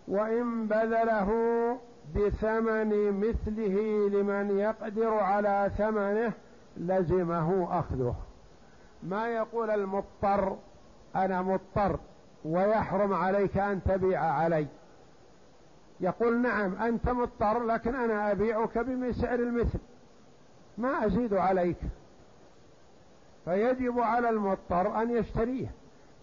وإن 0.07 0.67
بذله 0.67 1.29
بثمن 2.15 3.19
مثله 3.19 4.09
لمن 4.09 4.57
يقدر 4.59 5.13
على 5.13 5.71
ثمنه 5.77 6.31
لزمه 6.77 7.79
أخذه. 7.79 8.15
ما 9.03 9.27
يقول 9.27 9.69
المضطر 9.69 10.57
أنا 11.15 11.41
مضطر 11.41 11.99
ويحرم 12.45 13.13
عليك 13.13 13.57
أن 13.57 13.81
تبيع 13.83 14.21
علي. 14.21 14.67
يقول 15.99 16.41
نعم 16.41 16.75
أنت 16.75 17.09
مضطر 17.09 17.63
لكن 17.63 17.95
أنا 17.95 18.31
أبيعك 18.31 18.77
بسعر 18.77 19.39
المثل. 19.39 19.79
ما 20.77 21.05
أزيد 21.05 21.33
عليك. 21.33 21.77
فيجب 23.45 23.99
على 23.99 24.29
المضطر 24.29 25.01
أن 25.01 25.11
يشتريه. 25.11 25.71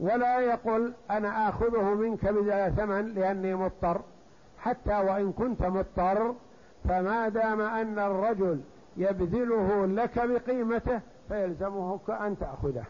ولا 0.00 0.40
يقول 0.40 0.92
أنا 1.10 1.48
آخذه 1.48 1.94
منك 1.94 2.24
بلا 2.24 2.70
ثمن 2.70 3.14
لأني 3.14 3.54
مضطر. 3.54 4.00
حتى 4.58 4.94
وإن 4.94 5.32
كنت 5.32 5.62
مضطر 5.62 6.34
فما 6.88 7.28
دام 7.28 7.60
أن 7.60 7.98
الرجل 7.98 8.60
يبذله 8.96 9.86
لك 9.86 10.18
بقيمته 10.18 11.00
فيلزمه 11.28 12.00
أن 12.08 12.38
تأخذه. 12.38 12.84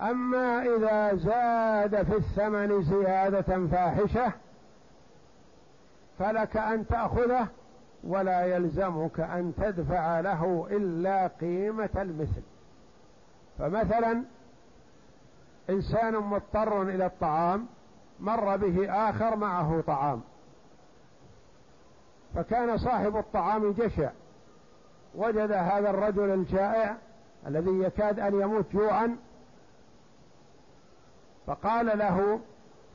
أما 0.00 0.62
إذا 0.62 1.14
زاد 1.14 2.02
في 2.02 2.16
الثمن 2.16 2.82
زيادة 2.82 3.66
فاحشة 3.66 4.32
فلك 6.18 6.56
أن 6.56 6.86
تأخذه 6.86 7.46
ولا 8.04 8.46
يلزمك 8.46 9.20
أن 9.20 9.52
تدفع 9.56 10.20
له 10.20 10.66
إلا 10.70 11.26
قيمة 11.26 11.90
المثل. 11.96 12.42
فمثلا 13.58 14.22
إنسان 15.70 16.14
مضطر 16.16 16.82
إلى 16.82 17.06
الطعام 17.06 17.66
مر 18.20 18.56
به 18.56 18.92
آخر 19.08 19.36
معه 19.36 19.82
طعام 19.86 20.20
فكان 22.34 22.78
صاحب 22.78 23.16
الطعام 23.16 23.72
جشع. 23.72 24.10
وجد 25.14 25.52
هذا 25.52 25.90
الرجل 25.90 26.30
الجائع 26.30 26.96
الذي 27.46 27.70
يكاد 27.70 28.20
أن 28.20 28.40
يموت 28.40 28.64
جوعا 28.72 29.16
فقال 31.46 31.98
له 31.98 32.40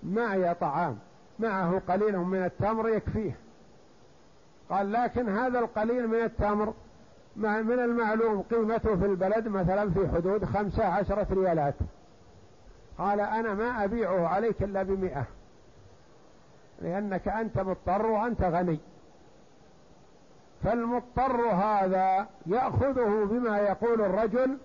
معي 0.03 0.53
طعام. 0.53 0.97
معه 1.39 1.81
قليل 1.87 2.17
من 2.17 2.45
التمر 2.45 2.89
يكفيه. 2.89 3.35
قال 4.69 4.91
لكن 4.91 5.29
هذا 5.29 5.59
القليل 5.59 6.07
من 6.07 6.23
التمر 6.23 6.73
من 7.35 7.79
المعلوم 7.79 8.41
قيمته 8.41 8.95
في 8.95 9.05
البلد 9.05 9.47
مثلا 9.47 9.91
في 9.91 10.07
حدود 10.07 10.45
خمسة 10.45 10.85
عشرة 10.85 11.27
ريالات. 11.31 11.75
قال 12.97 13.19
أنا 13.19 13.53
ما 13.53 13.83
أبيعه 13.83 14.27
عليك 14.27 14.63
إلا 14.63 14.83
بمئة 14.83 15.25
لأنك 16.81 17.27
أنت 17.27 17.59
مضطر 17.59 18.05
وأنت 18.05 18.41
غني. 18.41 18.79
فالمضطر 20.63 21.41
هذا 21.41 22.27
يأخذه 22.45 23.27
بما 23.31 23.57
يقول 23.57 24.01
الرجل 24.01 24.57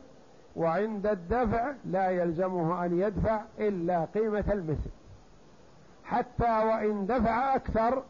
وعند 0.56 1.06
الدفع 1.06 1.72
لا 1.84 2.10
يلزمه 2.10 2.84
أن 2.84 2.98
يدفع 2.98 3.40
إلا 3.58 4.04
قيمة 4.14 4.44
المثل. 4.52 4.90
حتى 6.04 6.64
وإن 6.64 7.06
دفع 7.06 7.54
أكثر 7.54 8.02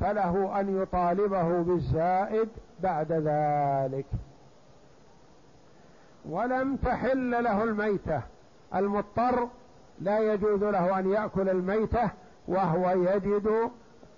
فله 0.00 0.60
أن 0.60 0.82
يطالبه 0.82 1.62
بالزائد 1.62 2.48
بعد 2.82 3.12
ذلك. 3.12 4.06
ولم 6.28 6.76
تحل 6.76 7.44
له 7.44 7.62
الميتة. 7.62 8.20
المضطر 8.74 9.48
لا 10.00 10.18
يجوز 10.18 10.62
له 10.62 10.98
أن 10.98 11.10
يأكل 11.10 11.48
الميتة 11.48 12.10
وهو 12.48 12.90
يجد 12.90 13.70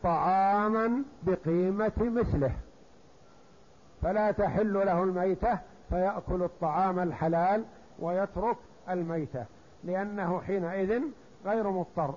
طعاما 0.03 1.03
بقيمة 1.23 1.93
مثله. 1.99 2.53
فلا 4.03 4.31
تحل 4.31 4.73
له 4.73 5.03
الميتة 5.03 5.59
فيأكل 5.91 6.43
الطعام 6.43 6.99
الحلال 6.99 7.65
ويترك 7.99 8.57
الميتة 8.91 9.45
لأنه 9.85 10.41
حينئذ 10.41 11.03
غير 11.47 11.71
مضطر. 11.71 12.15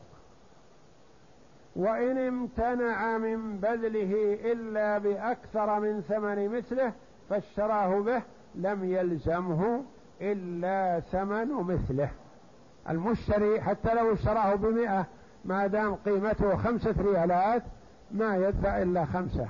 وإن 1.75 2.17
امتنع 2.17 3.17
من 3.17 3.57
بذله 3.57 4.39
إلا 4.51 4.97
بأكثر 4.97 5.79
من 5.79 6.01
ثمن 6.01 6.57
مثله 6.57 6.93
فاشتراه 7.29 7.99
به 7.99 8.21
لم 8.55 8.83
يلزمه 8.83 9.83
إلا 10.21 10.99
ثمن 10.99 11.53
مثله. 11.53 12.09
المشتري 12.89 13.61
حتى 13.61 13.93
لو 13.93 14.13
اشتراه 14.13 14.55
بمئة 14.55 15.05
ما 15.45 15.67
دام 15.67 15.95
قيمته 15.95 16.55
خمسة 16.57 16.95
ريالات 16.99 17.63
ما 18.11 18.35
يدفع 18.35 18.81
إلا 18.81 19.05
خمسة. 19.05 19.47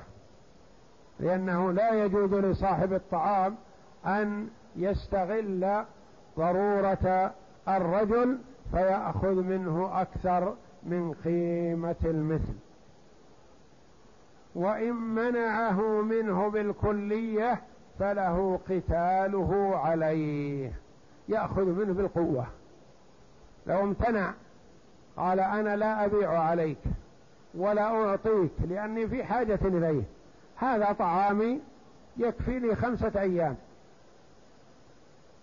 لأنه 1.20 1.72
لا 1.72 2.04
يجوز 2.04 2.34
لصاحب 2.34 2.92
الطعام 2.92 3.56
أن 4.06 4.48
يستغل 4.76 5.84
ضرورة 6.38 7.32
الرجل 7.68 8.38
فيأخذ 8.70 9.34
منه 9.34 10.00
أكثر 10.00 10.54
من 10.82 11.12
قيمة 11.24 11.96
المثل. 12.04 12.54
وإن 14.54 14.94
منعه 14.94 16.02
منه 16.02 16.48
بالكلية 16.48 17.60
فله 17.98 18.60
قتاله 18.70 19.76
عليه. 19.76 20.72
يأخذ 21.28 21.64
منه 21.64 21.92
بالقوة. 21.92 22.46
لو 23.66 23.80
امتنع 23.80 24.32
قال 25.16 25.40
أنا 25.40 25.76
لا 25.76 26.04
أبيع 26.04 26.38
عليك 26.42 26.78
ولا 27.54 27.82
أعطيك 27.82 28.52
لأني 28.68 29.08
في 29.08 29.24
حاجة 29.24 29.58
إليه 29.64 30.02
هذا 30.56 30.92
طعامي 30.92 31.60
يكفيني 32.16 32.74
خمسة 32.74 33.12
أيام. 33.20 33.56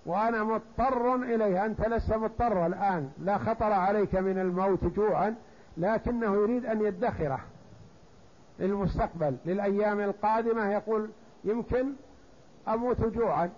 وأنا 0.06 0.44
مضطر 0.44 1.16
إليه 1.16 1.66
أنت 1.66 1.82
لست 1.82 2.14
مضطر 2.14 2.66
الآن. 2.66 3.10
لا 3.20 3.38
خطر 3.38 3.74
عليك 3.74 4.16
من 4.16 4.40
الموت 4.40 4.84
جوعا 4.84 5.36
لكنه 5.78 6.34
يريد 6.34 6.66
أن 6.66 6.82
يدخره 6.86 7.40
للمستقبل. 8.60 9.36
للأيام 9.46 10.00
القادمة 10.00 10.72
يقول 10.72 11.10
يمكن 11.44 11.86
أموت 12.68 13.02
جوعا 13.02 13.50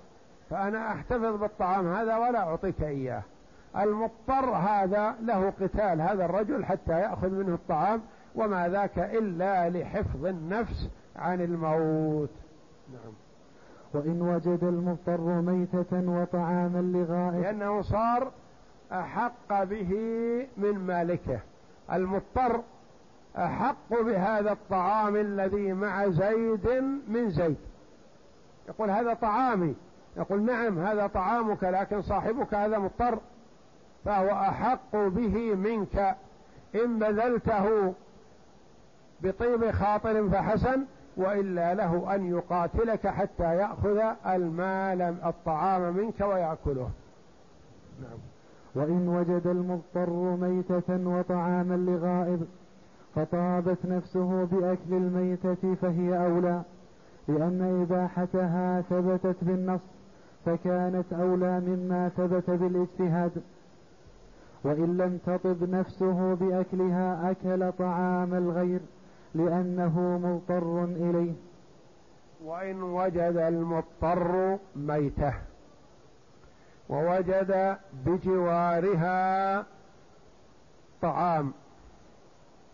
فأنا 0.50 0.92
أحتفظ 0.92 1.42
بالطعام 1.42 1.94
هذا 1.94 2.18
ولا 2.18 2.40
أعطيك 2.40 2.82
إياه. 2.82 3.24
المضطر 3.78 4.50
هذا 4.50 5.16
له 5.22 5.54
قتال 5.62 6.02
هذا 6.02 6.26
الرجل 6.26 6.66
حتى 6.66 7.00
يأخذ 7.00 7.30
منه 7.30 7.54
الطعام 7.54 8.02
وما 8.36 8.68
ذاك 8.70 9.00
إلا 9.00 9.70
لحفظ 9.70 10.26
النفس 10.26 10.90
عن 11.16 11.42
الموت. 11.42 12.30
نعم. 12.92 13.14
وإن 13.94 14.22
وجد 14.22 14.64
المضطر 14.64 15.42
ميتة 15.42 16.10
وطعاما 16.10 16.82
لغائب. 16.82 17.44
لأنه 17.44 17.82
صار 17.82 18.32
أحق 18.92 19.64
به 19.64 19.92
من 20.58 20.80
مالكه. 20.80 21.40
المضطر 21.94 22.62
أحق 23.38 24.02
بهذا 24.02 24.52
الطعام 24.52 25.16
الذي 25.16 25.74
مع 25.74 26.10
زيد 26.10 26.68
من 27.08 27.30
زيد. 27.30 27.58
يقول 28.70 28.90
هذا 28.90 29.14
طعامي. 29.14 29.76
يقول 30.18 30.42
نعم 30.42 30.80
هذا 30.80 31.08
طعامك 31.08 31.64
لكن 31.64 32.02
صاحبك 32.02 32.54
هذا 32.54 32.80
مضطر. 32.80 33.20
فهو 34.06 34.30
أحق 34.30 34.96
به 34.96 35.56
منك. 35.56 36.16
إن 36.76 37.00
بذلته 37.00 37.94
بطيب 39.22 39.72
خاطر 39.72 40.30
فحسن 40.30 40.86
وإلا 41.18 41.74
له 41.74 42.16
أن 42.16 42.26
يقاتلك 42.26 43.08
حتى 43.08 43.56
يأخذ 43.56 44.00
المال 44.26 45.02
الطعام 45.02 45.98
منك 45.98 46.22
ويأكله. 46.22 46.90
نعم. 48.02 48.20
وإن 48.76 49.08
وجد 49.08 49.48
المضطر 49.48 50.36
ميتة 50.36 51.08
وطعاما 51.08 51.76
لغائب 51.76 52.46
فطابت 53.16 53.86
نفسه 53.86 54.44
بأكل 54.46 54.94
الميتة 54.94 55.76
فهي 55.76 56.26
أولى 56.26 56.62
لأن 57.28 57.82
إباحتها 57.82 58.82
ثبتت 58.82 59.36
بالنص 59.42 59.82
فكانت 60.46 61.14
أولى 61.14 61.60
مما 61.60 62.10
ثبت 62.10 62.50
بالاجتهاد. 62.50 63.32
وإن 64.64 64.98
لم 64.98 65.18
تطب 65.26 65.70
نفسه 65.70 66.34
بأكلها 66.34 67.32
أكل 67.32 67.72
طعام 67.72 68.34
الغير. 68.34 68.80
لأنه 69.36 70.20
مضطر 70.24 70.84
إليه. 70.84 71.34
وإن 72.44 72.82
وجد 72.82 73.38
المضطر 73.38 74.58
ميتة. 74.76 75.34
ووجد 76.90 77.78
بجوارها 78.06 79.66
طعام. 81.02 81.54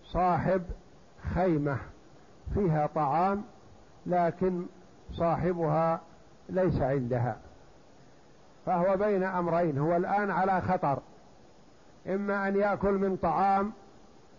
صاحب 0.04 0.64
خيمة. 1.36 1.78
فيها 2.54 2.88
طعام 2.88 3.44
لكن 4.06 4.66
صاحبها 5.14 6.02
ليس 6.50 6.82
عندها. 6.82 7.38
فهو 8.66 8.98
بين 8.98 9.24
أمرين. 9.24 9.78
هو 9.78 9.96
الآن 9.96 10.32
على 10.32 10.62
خطر. 10.62 11.00
إما 12.08 12.48
أن 12.48 12.56
يأكل 12.56 12.94
من 12.94 13.18
طعام 13.18 13.72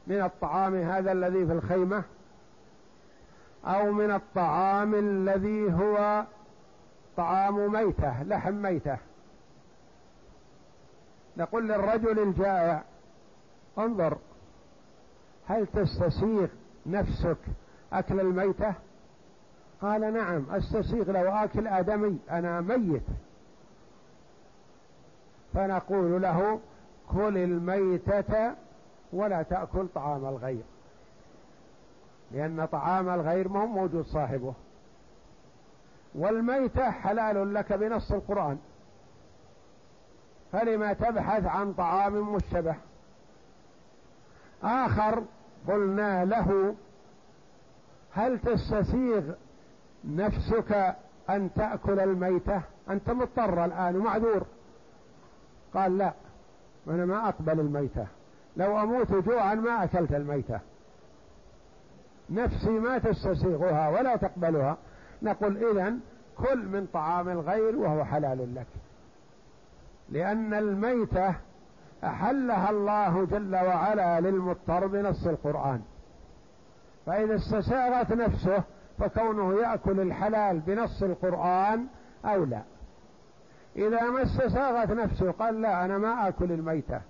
من 0.07 0.23
الطعام 0.23 0.75
هذا 0.75 1.13
الذي 1.13 1.47
في 1.47 1.53
الخيمة 1.53 2.03
أو 3.65 3.93
من 3.93 4.13
الطعام 4.13 4.95
الذي 4.95 5.73
هو 5.73 6.25
طعام 7.17 7.73
ميتة 7.73 8.23
لحم 8.23 8.55
ميتة. 8.55 8.99
نقول 11.37 11.69
للرجل 11.69 12.19
الجائع 12.19 12.83
انظر 13.79 14.19
هل 15.47 15.67
تستسيغ 15.67 16.49
نفسك 16.87 17.37
أكل 17.93 18.21
الميتة؟ 18.21 18.75
قال 19.83 20.13
نعم 20.15 20.47
أستسيغ 20.51 21.11
لو 21.11 21.31
آكل 21.31 21.67
آدمي 21.67 22.19
أنا 22.31 22.61
ميت. 22.61 23.03
فنقول 25.55 26.23
له 26.23 26.61
كل 27.09 27.39
الميتة 27.39 28.55
ولا 29.13 29.43
تأكل 29.43 29.87
طعام 29.95 30.27
الغير. 30.27 30.63
لأن 32.33 32.67
طعام 32.67 33.09
الغير 33.09 33.49
ما 33.49 33.63
هو 33.63 33.67
موجود 33.67 34.05
صاحبه. 34.07 34.55
والميتة 36.15 36.91
حلال 36.91 37.55
لك 37.55 37.73
بنص 37.73 38.13
القرآن. 38.13 38.59
فلما 40.53 40.93
تبحث 40.93 41.45
عن 41.45 41.73
طعام 41.73 42.35
مشتبه. 42.35 42.75
آخر 44.63 45.23
قلنا 45.69 46.25
له 46.25 46.75
هل 48.13 48.39
تستسيغ 48.39 49.35
نفسك 50.05 50.97
أن 51.31 51.51
تأكل 51.55 52.01
الميتة؟ 52.01 52.63
أنت 52.91 53.11
مضطر 53.11 53.65
الآن 53.65 53.97
ومعذور 53.97 54.47
قال 55.75 55.99
لا 55.99 56.13
أنا 56.89 57.05
ما 57.05 57.29
أقبل 57.29 57.61
الميتة. 57.61 58.07
لو 58.57 58.81
أموت 58.83 59.13
جوعا 59.13 59.55
ما 59.55 59.85
أكلت 59.85 60.13
الميتة. 60.13 60.61
نفسي 62.31 62.71
ما 62.71 62.99
تستسيغها 62.99 63.89
ولا 63.89 64.17
تقبلها. 64.17 64.77
نقول 65.23 65.57
إذا 65.57 65.95
كل 66.39 66.59
من 66.59 66.87
طعام 66.93 67.29
الغير 67.29 67.77
وهو 67.77 68.05
حلال 68.05 68.55
لك. 68.55 68.67
لأن 70.09 70.55
الميتة 70.55 71.35
أحلها 72.05 72.71
الله 72.71 73.25
جل 73.25 73.55
وعلا 73.55 74.21
للمضطر 74.21 74.87
بنص 74.87 75.27
القرآن. 75.27 75.83
فإذا 77.07 77.35
استساغت 77.35 78.13
نفسه 78.13 78.63
فكونه 78.99 79.61
يأكل 79.61 80.01
الحلال 80.01 80.61
بنص 80.61 81.03
القرآن 81.03 81.87
أولى. 82.25 82.63
إذا 83.77 84.11
ما 84.11 84.23
استساغت 84.23 84.91
نفسه 84.91 85.31
قال 85.31 85.61
لا 85.61 85.85
أنا 85.85 85.99
ما 85.99 86.29
آكل 86.29 86.53
الميتة. 86.53 87.01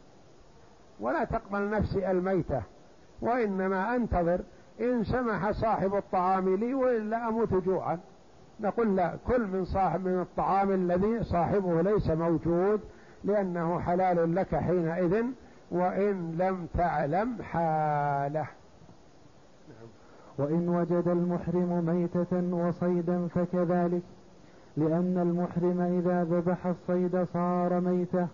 ولا 1.02 1.24
تقبل 1.24 1.70
نفسي 1.70 2.10
الميتة 2.10 2.62
وإنما 3.20 3.96
أنتظر 3.96 4.40
إن 4.80 5.04
سمح 5.04 5.50
صاحب 5.50 5.94
الطعام 5.94 6.54
لي 6.56 6.74
وإلا 6.74 7.28
أموت 7.28 7.54
جوعا 7.54 7.98
نقول 8.60 8.96
لا 8.96 9.16
كل 9.26 9.40
من 9.46 9.64
صاحب 9.64 10.06
من 10.06 10.20
الطعام 10.20 10.70
الذي 10.70 11.24
صاحبه 11.24 11.82
ليس 11.82 12.10
موجود 12.10 12.80
لأنه 13.24 13.80
حلال 13.80 14.34
لك 14.34 14.54
حينئذ 14.54 15.24
وإن 15.70 16.34
لم 16.38 16.66
تعلم 16.74 17.42
حاله. 17.42 18.46
وإن 20.38 20.68
وجد 20.68 21.08
المحرم 21.08 21.84
ميتة 21.86 22.56
وصيدا 22.56 23.28
فكذلك 23.28 24.02
لأن 24.76 25.18
المحرم 25.18 25.80
إذا 25.80 26.24
ذبح 26.24 26.66
الصيد 26.66 27.26
صار 27.32 27.80
ميتة 27.80 28.26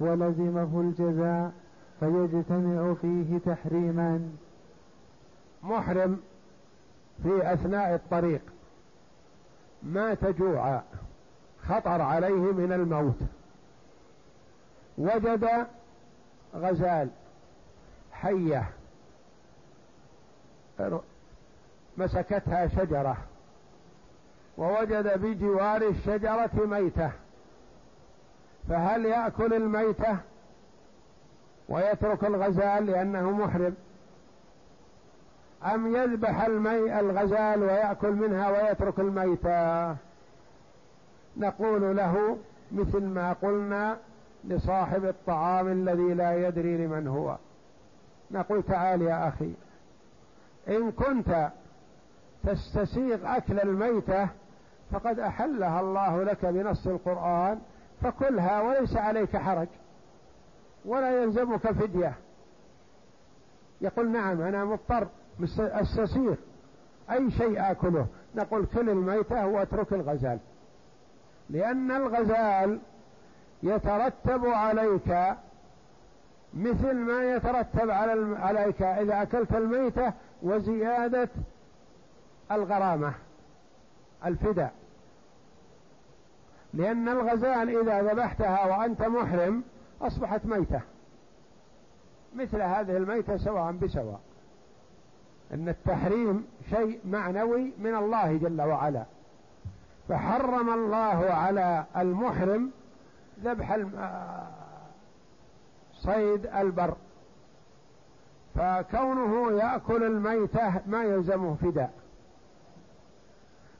ولزمه 0.00 0.80
الجزاء 0.80 1.52
فيجتمع 2.00 2.94
فيه 2.94 3.38
تحريمان 3.38 4.36
محرم 5.62 6.20
في 7.22 7.52
أثناء 7.52 7.94
الطريق. 7.94 8.40
مات 9.82 10.24
جوعا 10.24 10.82
خطر 11.68 12.02
عليه 12.02 12.52
من 12.52 12.72
الموت. 12.72 13.18
وجد 14.98 15.66
غزال 16.54 17.08
حية 18.12 18.70
مسكتها 21.96 22.66
شجرة. 22.66 23.16
ووجد 24.58 25.20
بجوار 25.20 25.82
الشجرة 25.82 26.50
ميتة. 26.54 27.10
فهل 28.68 29.04
يأكل 29.04 29.54
الميتة؟ 29.54 30.18
ويترك 31.68 32.24
الغزال 32.24 32.86
لأنه 32.86 33.30
محرم. 33.30 33.74
أم 35.74 35.96
يذبح 35.96 36.44
المي 36.44 37.00
الغزال 37.00 37.62
ويأكل 37.62 38.10
منها 38.10 38.50
ويترك 38.50 38.98
الميتة؟ 38.98 39.96
نقول 41.36 41.96
له 41.96 42.38
مثل 42.72 43.04
ما 43.04 43.32
قلنا 43.32 43.96
لصاحب 44.44 45.04
الطعام 45.04 45.68
الذي 45.68 46.14
لا 46.14 46.48
يدري 46.48 46.86
لمن 46.86 47.06
هو. 47.06 47.36
نقول 48.30 48.62
تعال 48.62 49.02
يا 49.02 49.28
أخي 49.28 49.52
إن 50.68 50.92
كنت 50.92 51.48
تستسيغ 52.44 53.36
أكل 53.36 53.60
الميتة 53.60 54.28
فقد 54.90 55.18
أحلها 55.18 55.80
الله 55.80 56.22
لك 56.24 56.46
بنص 56.46 56.86
القرآن 56.86 57.58
فكلها 58.02 58.60
وليس 58.60 58.96
عليك 58.96 59.36
حرج. 59.36 59.68
ولا 60.86 61.22
يلزمك 61.22 61.72
فدية. 61.72 62.14
يقول 63.80 64.10
نعم 64.10 64.40
أنا 64.40 64.64
مضطر 64.64 65.08
استسيغ 65.58 66.34
أي 67.10 67.30
شيء 67.30 67.70
آكله. 67.70 68.06
نقول 68.34 68.66
كل 68.74 68.90
الميتة 68.90 69.46
وأترك 69.46 69.92
الغزال. 69.92 70.38
لأن 71.50 71.90
الغزال 71.90 72.78
يترتب 73.62 74.46
عليك 74.46 75.36
مثل 76.54 76.94
ما 76.94 77.34
يترتب 77.34 77.90
على 77.90 78.36
عليك. 78.38 78.82
إذا 78.82 79.22
أكلت 79.22 79.52
الميتة 79.54 80.12
وزيادة 80.42 81.28
الغرامة 82.50 83.14
الفداء 84.26 84.72
لأن 86.74 87.08
الغزال 87.08 87.78
إذا 87.80 88.02
ذبحتها 88.02 88.66
وأنت 88.66 89.02
محرم 89.02 89.62
أصبحت 90.02 90.46
ميتة. 90.46 90.80
مثل 92.34 92.62
هذه 92.62 92.96
الميتة 92.96 93.36
سواء 93.36 93.72
بسواء. 93.72 94.20
أن 95.54 95.68
التحريم 95.68 96.46
شيء 96.70 97.00
معنوي 97.04 97.72
من 97.78 97.94
الله 97.94 98.36
جل 98.36 98.62
وعلا. 98.62 99.04
فحرم 100.08 100.74
الله 100.74 101.32
على 101.32 101.84
المحرم 101.96 102.70
ذبح 103.44 103.78
صيد 105.94 106.46
البر. 106.46 106.94
فكونه 108.54 109.52
يأكل 109.52 110.02
الميتة 110.02 110.80
ما 110.86 111.04
يلزمه 111.04 111.54
فداء. 111.54 111.92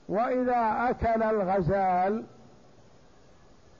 وإذا 0.08 0.90
أكل 0.90 1.22
الغزال 1.22 2.24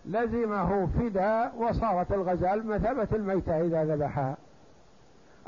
لزمه 0.06 0.86
فداء 0.86 1.54
وصارت 1.58 2.12
الغزال 2.12 2.66
مثابة 2.66 3.08
الميتة 3.12 3.60
إذا 3.60 3.84
ذبحها. 3.84 4.36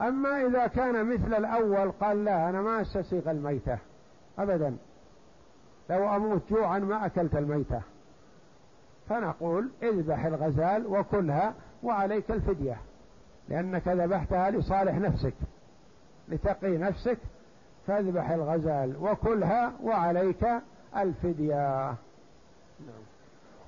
أما 0.01 0.47
إذا 0.47 0.67
كان 0.67 1.13
مثل 1.13 1.35
الأول 1.35 1.91
قال 1.91 2.25
لا 2.25 2.49
أنا 2.49 2.63
ما 2.63 2.81
أستسيغ 2.81 3.31
الميتة 3.31 3.79
أبدا. 4.39 4.77
لو 5.91 6.17
أموت 6.17 6.43
جوعا 6.51 6.79
ما 6.79 7.07
أكلت 7.07 7.35
الميتة. 7.35 7.81
فنقول 9.09 9.69
اذبح 9.83 10.25
الغزال 10.25 10.87
وكلها 10.87 11.55
وعليك 11.83 12.31
الفدية 12.31 12.77
لأنك 13.49 13.89
ذبحتها 13.89 14.51
لصالح 14.51 14.95
نفسك 14.95 15.35
لتقي 16.29 16.79
نفسك 16.79 17.19
فاذبح 17.87 18.31
الغزال 18.31 18.97
وكلها 19.01 19.73
وعليك 19.83 20.47
الفدية. 20.97 21.85
نعم. 21.85 21.95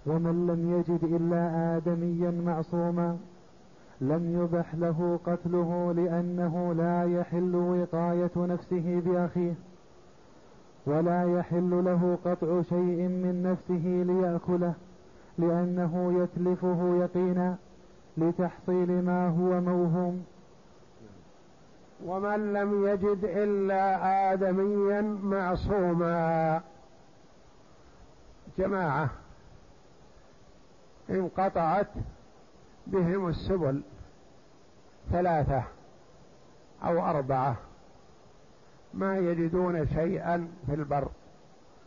ومن 0.06 0.46
لم 0.46 0.78
يجد 0.78 1.04
إلا 1.04 1.76
آدميا 1.76 2.30
معصوما 2.30 3.18
لم 4.00 4.42
يبح 4.42 4.74
له 4.74 5.20
قتله 5.26 5.92
لأنه 5.92 6.72
لا 6.72 7.04
يحل 7.20 7.54
وقاية 7.54 8.30
نفسه 8.36 9.02
بأخيه 9.06 9.54
ولا 10.86 11.38
يحل 11.38 11.84
له 11.84 12.18
قطع 12.24 12.62
شيء 12.62 13.08
من 13.08 13.42
نفسه 13.42 14.04
ليأكله 14.06 14.74
لأنه 15.38 16.22
يتلفه 16.22 16.96
يقينا 17.00 17.56
لتحصيل 18.16 19.04
ما 19.04 19.28
هو 19.28 19.60
موهوم. 19.60 20.24
ومن 22.06 22.52
لم 22.52 22.86
يجد 22.86 23.24
إلا 23.24 24.32
آدميا 24.32 25.00
معصوما. 25.22 26.60
جماعة 28.58 29.10
انقطعت 31.10 31.88
بهم 32.86 33.28
السبل 33.28 33.82
ثلاثة 35.10 35.62
أو 36.84 37.06
أربعة. 37.06 37.56
ما 38.94 39.18
يجدون 39.18 39.86
شيئا 39.86 40.48
في 40.66 40.74
البر 40.74 41.08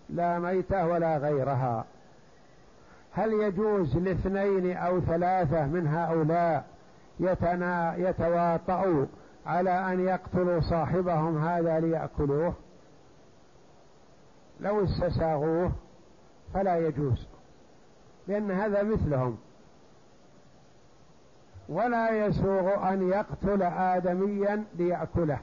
لا 0.09 0.39
ميتة 0.39 0.87
ولا 0.87 1.17
غيرها. 1.17 1.85
هل 3.11 3.33
يجوز 3.33 3.97
لاثنين 3.97 4.77
أو 4.77 4.99
ثلاثة 4.99 5.65
من 5.65 5.87
هؤلاء 5.87 6.65
يتنا 7.19 7.95
يتواطؤوا 7.95 9.05
على 9.45 9.93
أن 9.93 9.99
يقتلوا 9.99 10.59
صاحبهم 10.59 11.37
هذا 11.37 11.79
ليأكلوه؟ 11.79 12.53
لو 14.59 14.83
استساغوه 14.83 15.71
فلا 16.53 16.77
يجوز. 16.77 17.27
لأن 18.27 18.51
هذا 18.51 18.83
مثلهم. 18.83 19.37
ولا 21.69 22.25
يسوغ 22.25 22.89
أن 22.89 23.09
يقتل 23.09 23.63
آدميا 23.63 24.63
ليأكله 24.75 25.39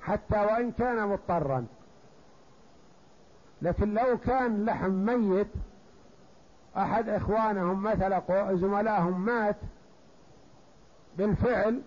حتى 0.00 0.40
وإن 0.40 0.72
كان 0.72 1.08
مضطرا. 1.08 1.66
لكن 3.62 3.94
لو 3.94 4.18
كان 4.18 4.64
لحم 4.64 4.90
ميت 4.90 5.48
أحد 6.76 7.08
إخوانهم 7.08 7.82
مثلا 7.82 8.22
زملائهم 8.54 9.24
مات 9.24 9.56
بالفعل 11.18 11.82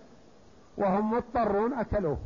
وهم 0.77 1.13
مضطرون 1.13 1.73
أكلوه. 1.73 2.17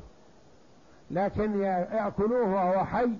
لكن 1.11 1.61
يأكلوه 1.61 2.53
وهو 2.53 2.85
حي 2.85 3.11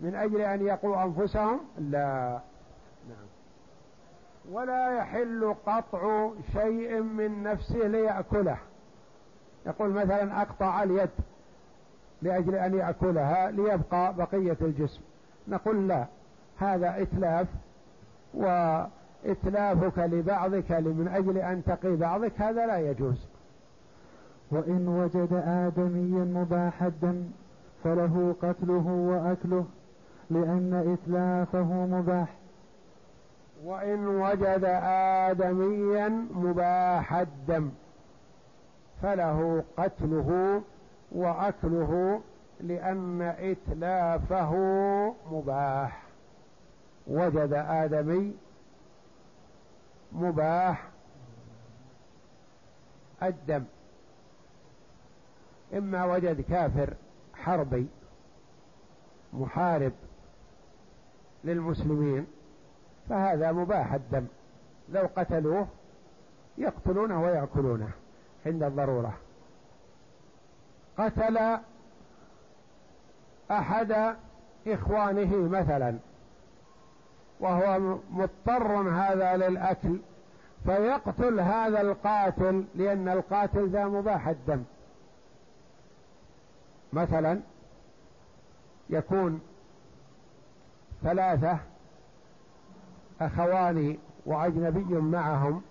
من 0.00 0.14
أجل 0.14 0.40
أن 0.40 0.66
يقوا 0.66 1.02
أنفسهم؟ 1.02 1.60
لا. 1.78 2.40
ولا 4.52 4.98
يحل 4.98 5.54
قطع 5.66 6.30
شيء 6.52 7.00
من 7.02 7.42
نفسه 7.42 7.78
ليأكله. 7.78 8.56
يقول 9.66 9.90
مثلا 9.90 10.42
أقطع 10.42 10.82
اليد 10.82 11.10
لأجل 12.22 12.54
أن 12.54 12.74
يأكلها 12.74 13.50
ليبقى 13.50 14.14
بقية 14.14 14.56
الجسم. 14.60 15.00
نقول 15.48 15.88
لا 15.88 16.04
هذا 16.58 17.02
إتلاف 17.02 17.46
وإتلافك 18.34 19.98
لبعضك 19.98 20.70
من 20.70 21.08
أجل 21.14 21.38
أن 21.38 21.64
تقي 21.64 21.96
بعضك 21.96 22.40
هذا 22.40 22.66
لا 22.66 22.78
يجوز. 22.78 23.26
وإن 24.50 24.88
وجد 24.88 25.42
آدميا 25.46 26.24
مباح 26.24 26.82
الدم 26.82 27.24
فله 27.84 28.34
قتله 28.42 28.86
وأكله 28.86 29.64
لأن 30.30 30.96
إتلافه 30.98 31.86
مباح. 31.86 32.37
وإن 33.64 34.06
وجد 34.06 34.64
آدميا 34.84 36.08
مباح 36.34 37.14
الدم 37.14 37.70
فله 39.02 39.64
قتله 39.76 40.62
وأكله 41.12 42.20
لأن 42.60 43.22
إتلافه 43.22 44.54
مباح. 45.30 46.02
وجد 47.06 47.52
آدمي 47.52 48.34
مباح 50.12 50.88
الدم. 53.22 53.64
إما 55.76 56.04
وجد 56.04 56.40
كافر 56.40 56.94
حربي 57.34 57.86
محارب 59.32 59.92
للمسلمين 61.44 62.26
فهذا 63.08 63.52
مباح 63.52 63.92
الدم. 63.92 64.26
لو 64.88 65.08
قتلوه 65.16 65.66
يقتلونه 66.58 67.22
ويأكلونه 67.22 67.90
عند 68.46 68.62
الضرورة. 68.62 69.14
قتل 70.98 71.58
أحد 73.50 74.16
إخوانه 74.66 75.36
مثلا 75.36 75.98
وهو 77.40 77.98
مضطر 78.10 78.72
هذا 78.72 79.36
للأكل 79.36 79.98
فيقتل 80.64 81.40
هذا 81.40 81.80
القاتل 81.80 82.64
لأن 82.74 83.08
القاتل 83.08 83.68
ذا 83.68 83.84
مباح 83.84 84.28
الدم. 84.28 84.64
مثلا 86.92 87.40
يكون 88.90 89.40
ثلاثة 91.02 91.58
أخوان 93.20 93.96
وأجنبي 94.26 94.94
معهم. 94.94 95.62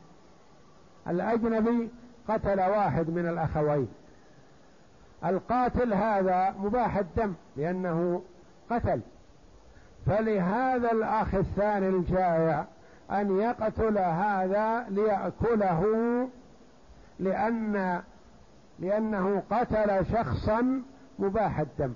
الأجنبي 1.07 1.89
قتل 2.27 2.59
واحد 2.59 3.09
من 3.09 3.29
الأخوين. 3.29 3.87
القاتل 5.25 5.93
هذا 5.93 6.55
مباح 6.59 6.97
الدم 6.97 7.33
لأنه 7.57 8.21
قتل. 8.69 9.01
فلهذا 10.05 10.91
الأخ 10.91 11.35
الثاني 11.35 11.89
الجائع 11.89 12.65
أن 13.11 13.39
يقتل 13.39 13.97
هذا 13.97 14.85
ليأكله 14.89 15.83
لأن 17.19 18.01
لأنه 18.79 19.43
قتل 19.51 20.05
شخصا 20.05 20.81
مباح 21.19 21.59
الدم. 21.59 21.93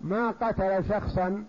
ما 0.00 0.30
قتل 0.30 0.84
شخصا 0.88 1.44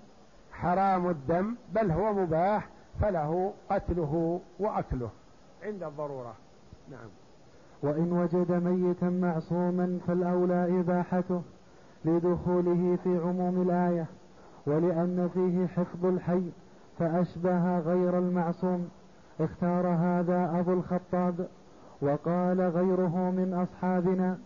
حرام 0.53 1.09
الدم 1.09 1.55
بل 1.73 1.91
هو 1.91 2.13
مباح. 2.13 2.67
فله 3.01 3.53
قتله 3.69 4.39
وأكله 4.59 5.09
عند 5.63 5.83
الضرورة. 5.83 6.33
نعم. 6.91 7.09
وإن 7.83 8.11
وجد 8.11 8.51
ميتا 8.51 9.09
معصوما 9.09 9.99
فالأولى 10.07 10.79
إباحته 10.79 11.41
لدخوله 12.05 12.97
في 13.03 13.17
عموم 13.17 13.61
الآية 13.61 14.05
ولأن 14.67 15.29
فيه 15.33 15.67
حفظ 15.67 16.05
الحي 16.05 16.43
فأشبه 16.99 17.79
غير 17.79 18.17
المعصوم. 18.17 18.89
اختار 19.39 19.87
هذا 19.87 20.59
أبو 20.59 20.73
الخطاب 20.73 21.47
وقال 22.01 22.61
غيره 22.61 23.31
من 23.31 23.53
أصحابنا 23.53 24.37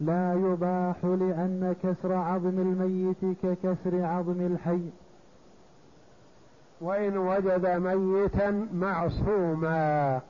لا 0.00 0.34
يباح 0.34 1.04
لأن 1.04 1.74
كسر 1.82 2.12
عظم 2.12 2.58
الميت 2.58 3.36
ككسر 3.42 4.04
عظم 4.04 4.40
الحي. 4.40 4.90
وإن 6.84 7.16
وجد 7.16 7.66
ميتا 7.66 8.68
معصوما. 8.74 10.20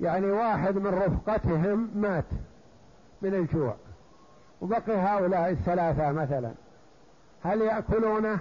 يعني 0.00 0.30
واحد 0.30 0.76
من 0.76 0.86
رفقتهم 0.86 1.90
مات 1.94 2.24
من 3.22 3.34
الجوع. 3.34 3.74
وبقي 4.60 4.96
هؤلاء 4.96 5.50
الثلاثة 5.50 6.12
مثلا. 6.12 6.50
هل 7.44 7.60
يأكلونه؟ 7.60 8.38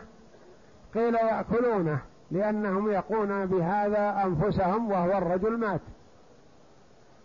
قيل 0.93 1.15
يأكلونه 1.15 1.99
لأنهم 2.31 2.91
يقون 2.91 3.45
بهذا 3.45 4.23
أنفسهم 4.25 4.91
وهو 4.91 5.17
الرجل 5.17 5.57
مات. 5.57 5.81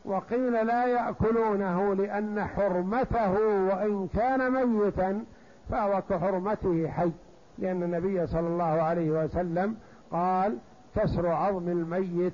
وقيل 0.05 0.67
لا 0.67 0.87
يأكلونه 0.87 1.95
لأن 1.95 2.45
حرمته 2.45 3.33
وإن 3.41 4.09
كان 4.15 4.67
ميتا 4.67 5.25
فهو 5.71 6.03
كحرمته 6.11 6.89
حي 6.89 7.11
لأن 7.59 7.83
النبي 7.83 8.27
صلى 8.27 8.47
الله 8.47 8.65
عليه 8.65 9.25
وسلم 9.25 9.77
قال 10.13 10.59
كسر 10.97 11.27
عظم 11.27 11.69
الميت 11.69 12.33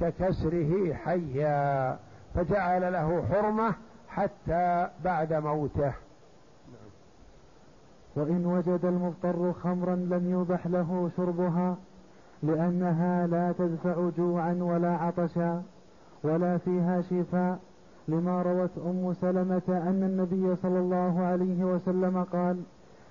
ككسره 0.00 0.94
حيا 0.94 1.98
فجعل 2.34 2.92
له 2.92 3.24
حرمة 3.30 3.74
حتى 4.08 4.88
بعد 5.04 5.32
موته. 5.32 5.92
وإن 8.16 8.46
وجد 8.46 8.84
المضطر 8.84 9.52
خمرا 9.52 9.94
لم 9.94 10.40
يبح 10.40 10.66
له 10.66 11.10
شربها 11.16 11.76
لأنها 12.42 13.26
لا 13.26 13.52
تدفع 13.58 14.10
جوعا 14.18 14.58
ولا 14.60 14.90
عطشا 14.96 15.62
ولا 16.22 16.58
فيها 16.58 17.00
شفاء 17.00 17.58
لما 18.08 18.42
روت 18.42 18.70
أم 18.78 19.14
سلمة 19.20 19.62
أن 19.68 20.02
النبي 20.02 20.56
صلى 20.56 20.78
الله 20.78 21.20
عليه 21.20 21.64
وسلم 21.64 22.24
قال 22.32 22.62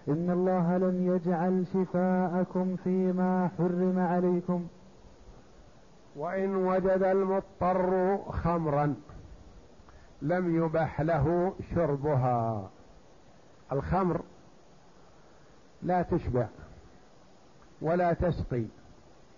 إن 0.08 0.30
الله 0.30 0.78
لم 0.78 1.16
يجعل 1.16 1.66
شفاءكم 1.74 2.76
فيما 2.84 3.50
حرم 3.58 4.00
عليكم. 4.00 4.68
وإن 6.16 6.56
وجد 6.56 7.04
المضطر 7.04 8.18
خمرا 8.18 8.96
لم 10.22 10.56
يبح 10.56 11.02
له 11.02 11.54
شربها. 11.76 12.70
الخمر 13.72 14.22
لا 15.82 16.02
تشبع 16.02 16.46
ولا 17.82 18.14
تسقي 18.14 18.66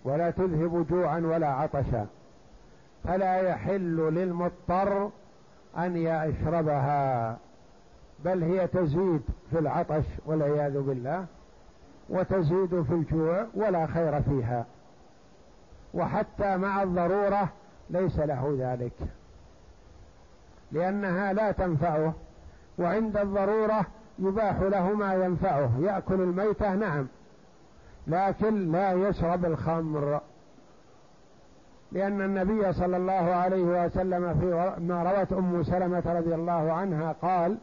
ولا 0.03 0.32
تذهب 0.32 0.86
جوعا 0.89 1.20
ولا 1.20 1.47
عطشا 1.47 2.07
فلا 3.03 3.36
يحل 3.41 3.97
للمضطر 3.97 5.09
أن 5.78 5.97
يشربها. 5.97 7.38
بل 8.26 8.43
هي 8.43 8.67
تزيد 8.67 9.22
في 9.51 9.59
العطش 9.59 10.03
والعياذ 10.26 10.82
بالله 10.82 11.26
وتزيد 12.09 12.82
في 12.82 12.93
الجوع 12.93 13.45
ولا 13.53 13.88
خير 13.88 14.22
فيها. 14.22 14.65
وحتى 15.93 16.57
مع 16.57 16.84
الضرورة 16.84 17.49
ليس 17.89 18.20
له 18.20 18.55
ذلك. 18.59 18.93
لأنها 20.72 21.34
لا 21.34 21.51
تنفعه 21.51 22.13
وعند 22.80 23.17
الضرورة 23.17 23.86
يباح 24.20 24.59
له 24.59 24.93
ما 24.93 25.13
ينفعه. 25.13 25.72
يأكل 25.80 26.22
الميتة 26.22 26.76
نعم 26.76 27.07
لكن 28.07 28.72
لا 28.72 28.91
يشرب 28.91 29.45
الخمر. 29.45 30.22
لأن 31.91 32.22
النبي 32.22 32.74
صلى 32.74 32.97
الله 32.97 33.13
عليه 33.13 33.86
وسلم 33.86 34.34
في 34.39 34.74
ما 34.82 35.03
روت 35.03 35.34
أم 35.34 35.63
سلمة 35.63 36.03
رضي 36.05 36.36
الله 36.36 36.74
عنها 36.74 37.15
قال 37.22 37.57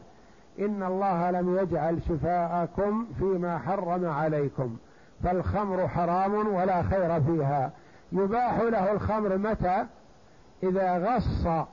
إن 0.59 0.83
الله 0.83 1.31
لم 1.31 1.57
يجعل 1.57 1.99
شفاءكم 2.09 3.07
فيما 3.19 3.57
حرم 3.57 4.05
عليكم 4.05 4.77
فالخمر 5.23 5.87
حرام 5.87 6.47
ولا 6.55 6.83
خير 6.83 7.21
فيها. 7.21 7.71
يباح 8.11 8.59
له 8.59 8.91
الخمر 8.91 9.37
متى؟ 9.37 9.85
إذا 10.63 10.97
غص 10.97 11.67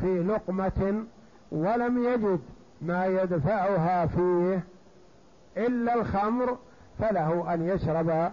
في 0.00 0.22
لقمة 0.22 1.04
ولم 1.52 2.04
يجد 2.04 2.40
ما 2.82 3.06
يدفعها 3.06 4.06
فيه 4.06 4.62
إلا 5.56 5.94
الخمر 5.94 6.56
فله 6.98 7.54
أن 7.54 7.68
يشرب 7.68 8.32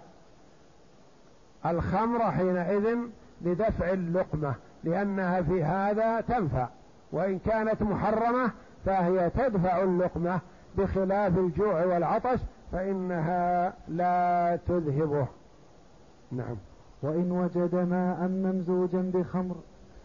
الخمر 1.66 2.32
حينئذ 2.32 2.98
لدفع 3.42 3.90
اللقمة 3.90 4.54
لأنها 4.84 5.42
في 5.42 5.64
هذا 5.64 6.22
تنفع. 6.22 6.68
وإن 7.12 7.40
كانت 7.40 7.84
محرمة 7.84 8.52
فهي 8.86 9.30
تدفع 9.30 9.84
اللقمة 9.84 10.40
بخلاف 10.78 11.38
الجوع 11.38 11.86
والعطش 11.86 12.40
فإنها 12.72 13.74
لا 13.88 14.60
تذهبه. 14.68 15.28
نعم. 16.32 16.56
وإن 17.04 17.32
وجد 17.32 17.76
ماء 17.76 18.28
ممزوجا 18.28 19.12
بخمر 19.14 19.56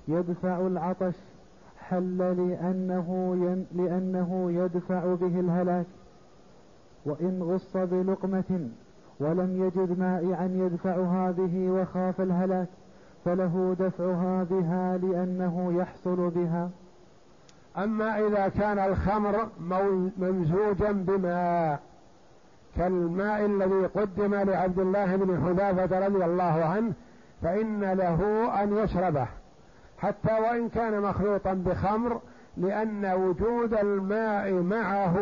يدفع 0.09 0.57
العطش 0.57 1.15
حل 1.79 2.19
لأنه, 2.19 3.37
ين 3.43 3.67
لأنه 3.73 4.53
يدفع 4.53 5.15
به 5.15 5.41
الهلاك. 5.41 5.87
وإن 7.07 7.43
غص 7.43 7.77
بلقمة 7.77 8.69
ولم 9.21 9.63
يجد 9.63 9.99
مائعا 9.99 10.47
يدفعها 10.47 11.31
به 11.31 11.71
وخاف 11.71 12.21
الهلاك 12.21 12.69
فله 13.25 13.77
دفعها 13.79 14.45
بها 14.45 14.99
لأنه 14.99 15.73
يحصل 15.77 16.31
بها. 16.31 16.71
أما 17.79 18.27
إذا 18.27 18.49
كان 18.49 18.79
الخمر 18.79 19.49
ممزوجا 20.19 20.93
بماء 20.93 21.81
كالماء 22.77 23.45
الذي 23.45 23.87
قدم 23.87 24.35
لعبد 24.35 24.79
الله 24.79 25.17
بن 25.17 25.47
حذافة 25.47 26.07
رضي 26.07 26.25
الله 26.25 26.65
عنه 26.65 26.93
فإن 27.43 27.93
له 27.93 28.51
أن 28.63 28.77
يشربه. 28.77 29.27
حتى 29.99 30.33
وإن 30.33 30.69
كان 30.69 31.01
مخلوطا 31.01 31.53
بخمر 31.53 32.21
لأن 32.57 33.07
وجود 33.07 33.75
الماء 33.75 34.53
معه 34.53 35.17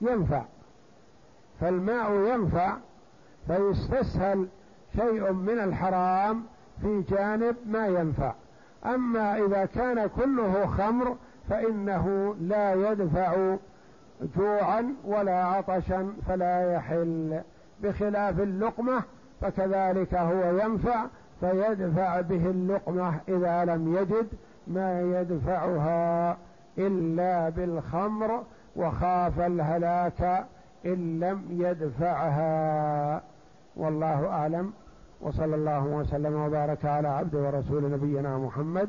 ينفع. 0.00 0.42
فالماء 1.60 2.12
ينفع 2.12 2.76
فيستسهل 3.46 4.48
شيء 4.96 5.32
من 5.32 5.58
الحرام 5.58 6.42
في 6.82 7.02
جانب 7.10 7.56
ما 7.66 7.86
ينفع. 7.86 8.32
أما 8.86 9.38
إذا 9.38 9.64
كان 9.64 10.06
كله 10.06 10.66
خمر 10.66 11.16
فإنه 11.52 12.34
لا 12.40 12.74
يدفع 12.74 13.56
جوعا 14.36 14.94
ولا 15.04 15.44
عطشا 15.44 16.12
فلا 16.28 16.72
يحل. 16.72 17.40
بخلاف 17.82 18.40
اللقمة 18.40 19.02
فكذلك 19.40 20.14
هو 20.14 20.58
ينفع 20.58 21.04
فيدفع 21.40 22.20
به 22.20 22.46
اللقمة 22.50 23.14
إذا 23.28 23.64
لم 23.64 23.96
يجد 23.96 24.26
ما 24.66 25.00
يدفعها 25.00 26.36
إلا 26.78 27.48
بالخمر 27.48 28.42
وخاف 28.76 29.40
الهلاك 29.40 30.46
إن 30.86 31.20
لم 31.20 31.42
يدفعها. 31.50 33.22
والله 33.76 34.26
أعلم. 34.26 34.72
وصلى 35.20 35.54
الله 35.54 35.84
وسلم 35.84 36.34
وبارك 36.34 36.84
على 36.84 37.08
عبد 37.08 37.34
ورسول 37.34 37.90
نبينا 37.90 38.38
محمد 38.38 38.88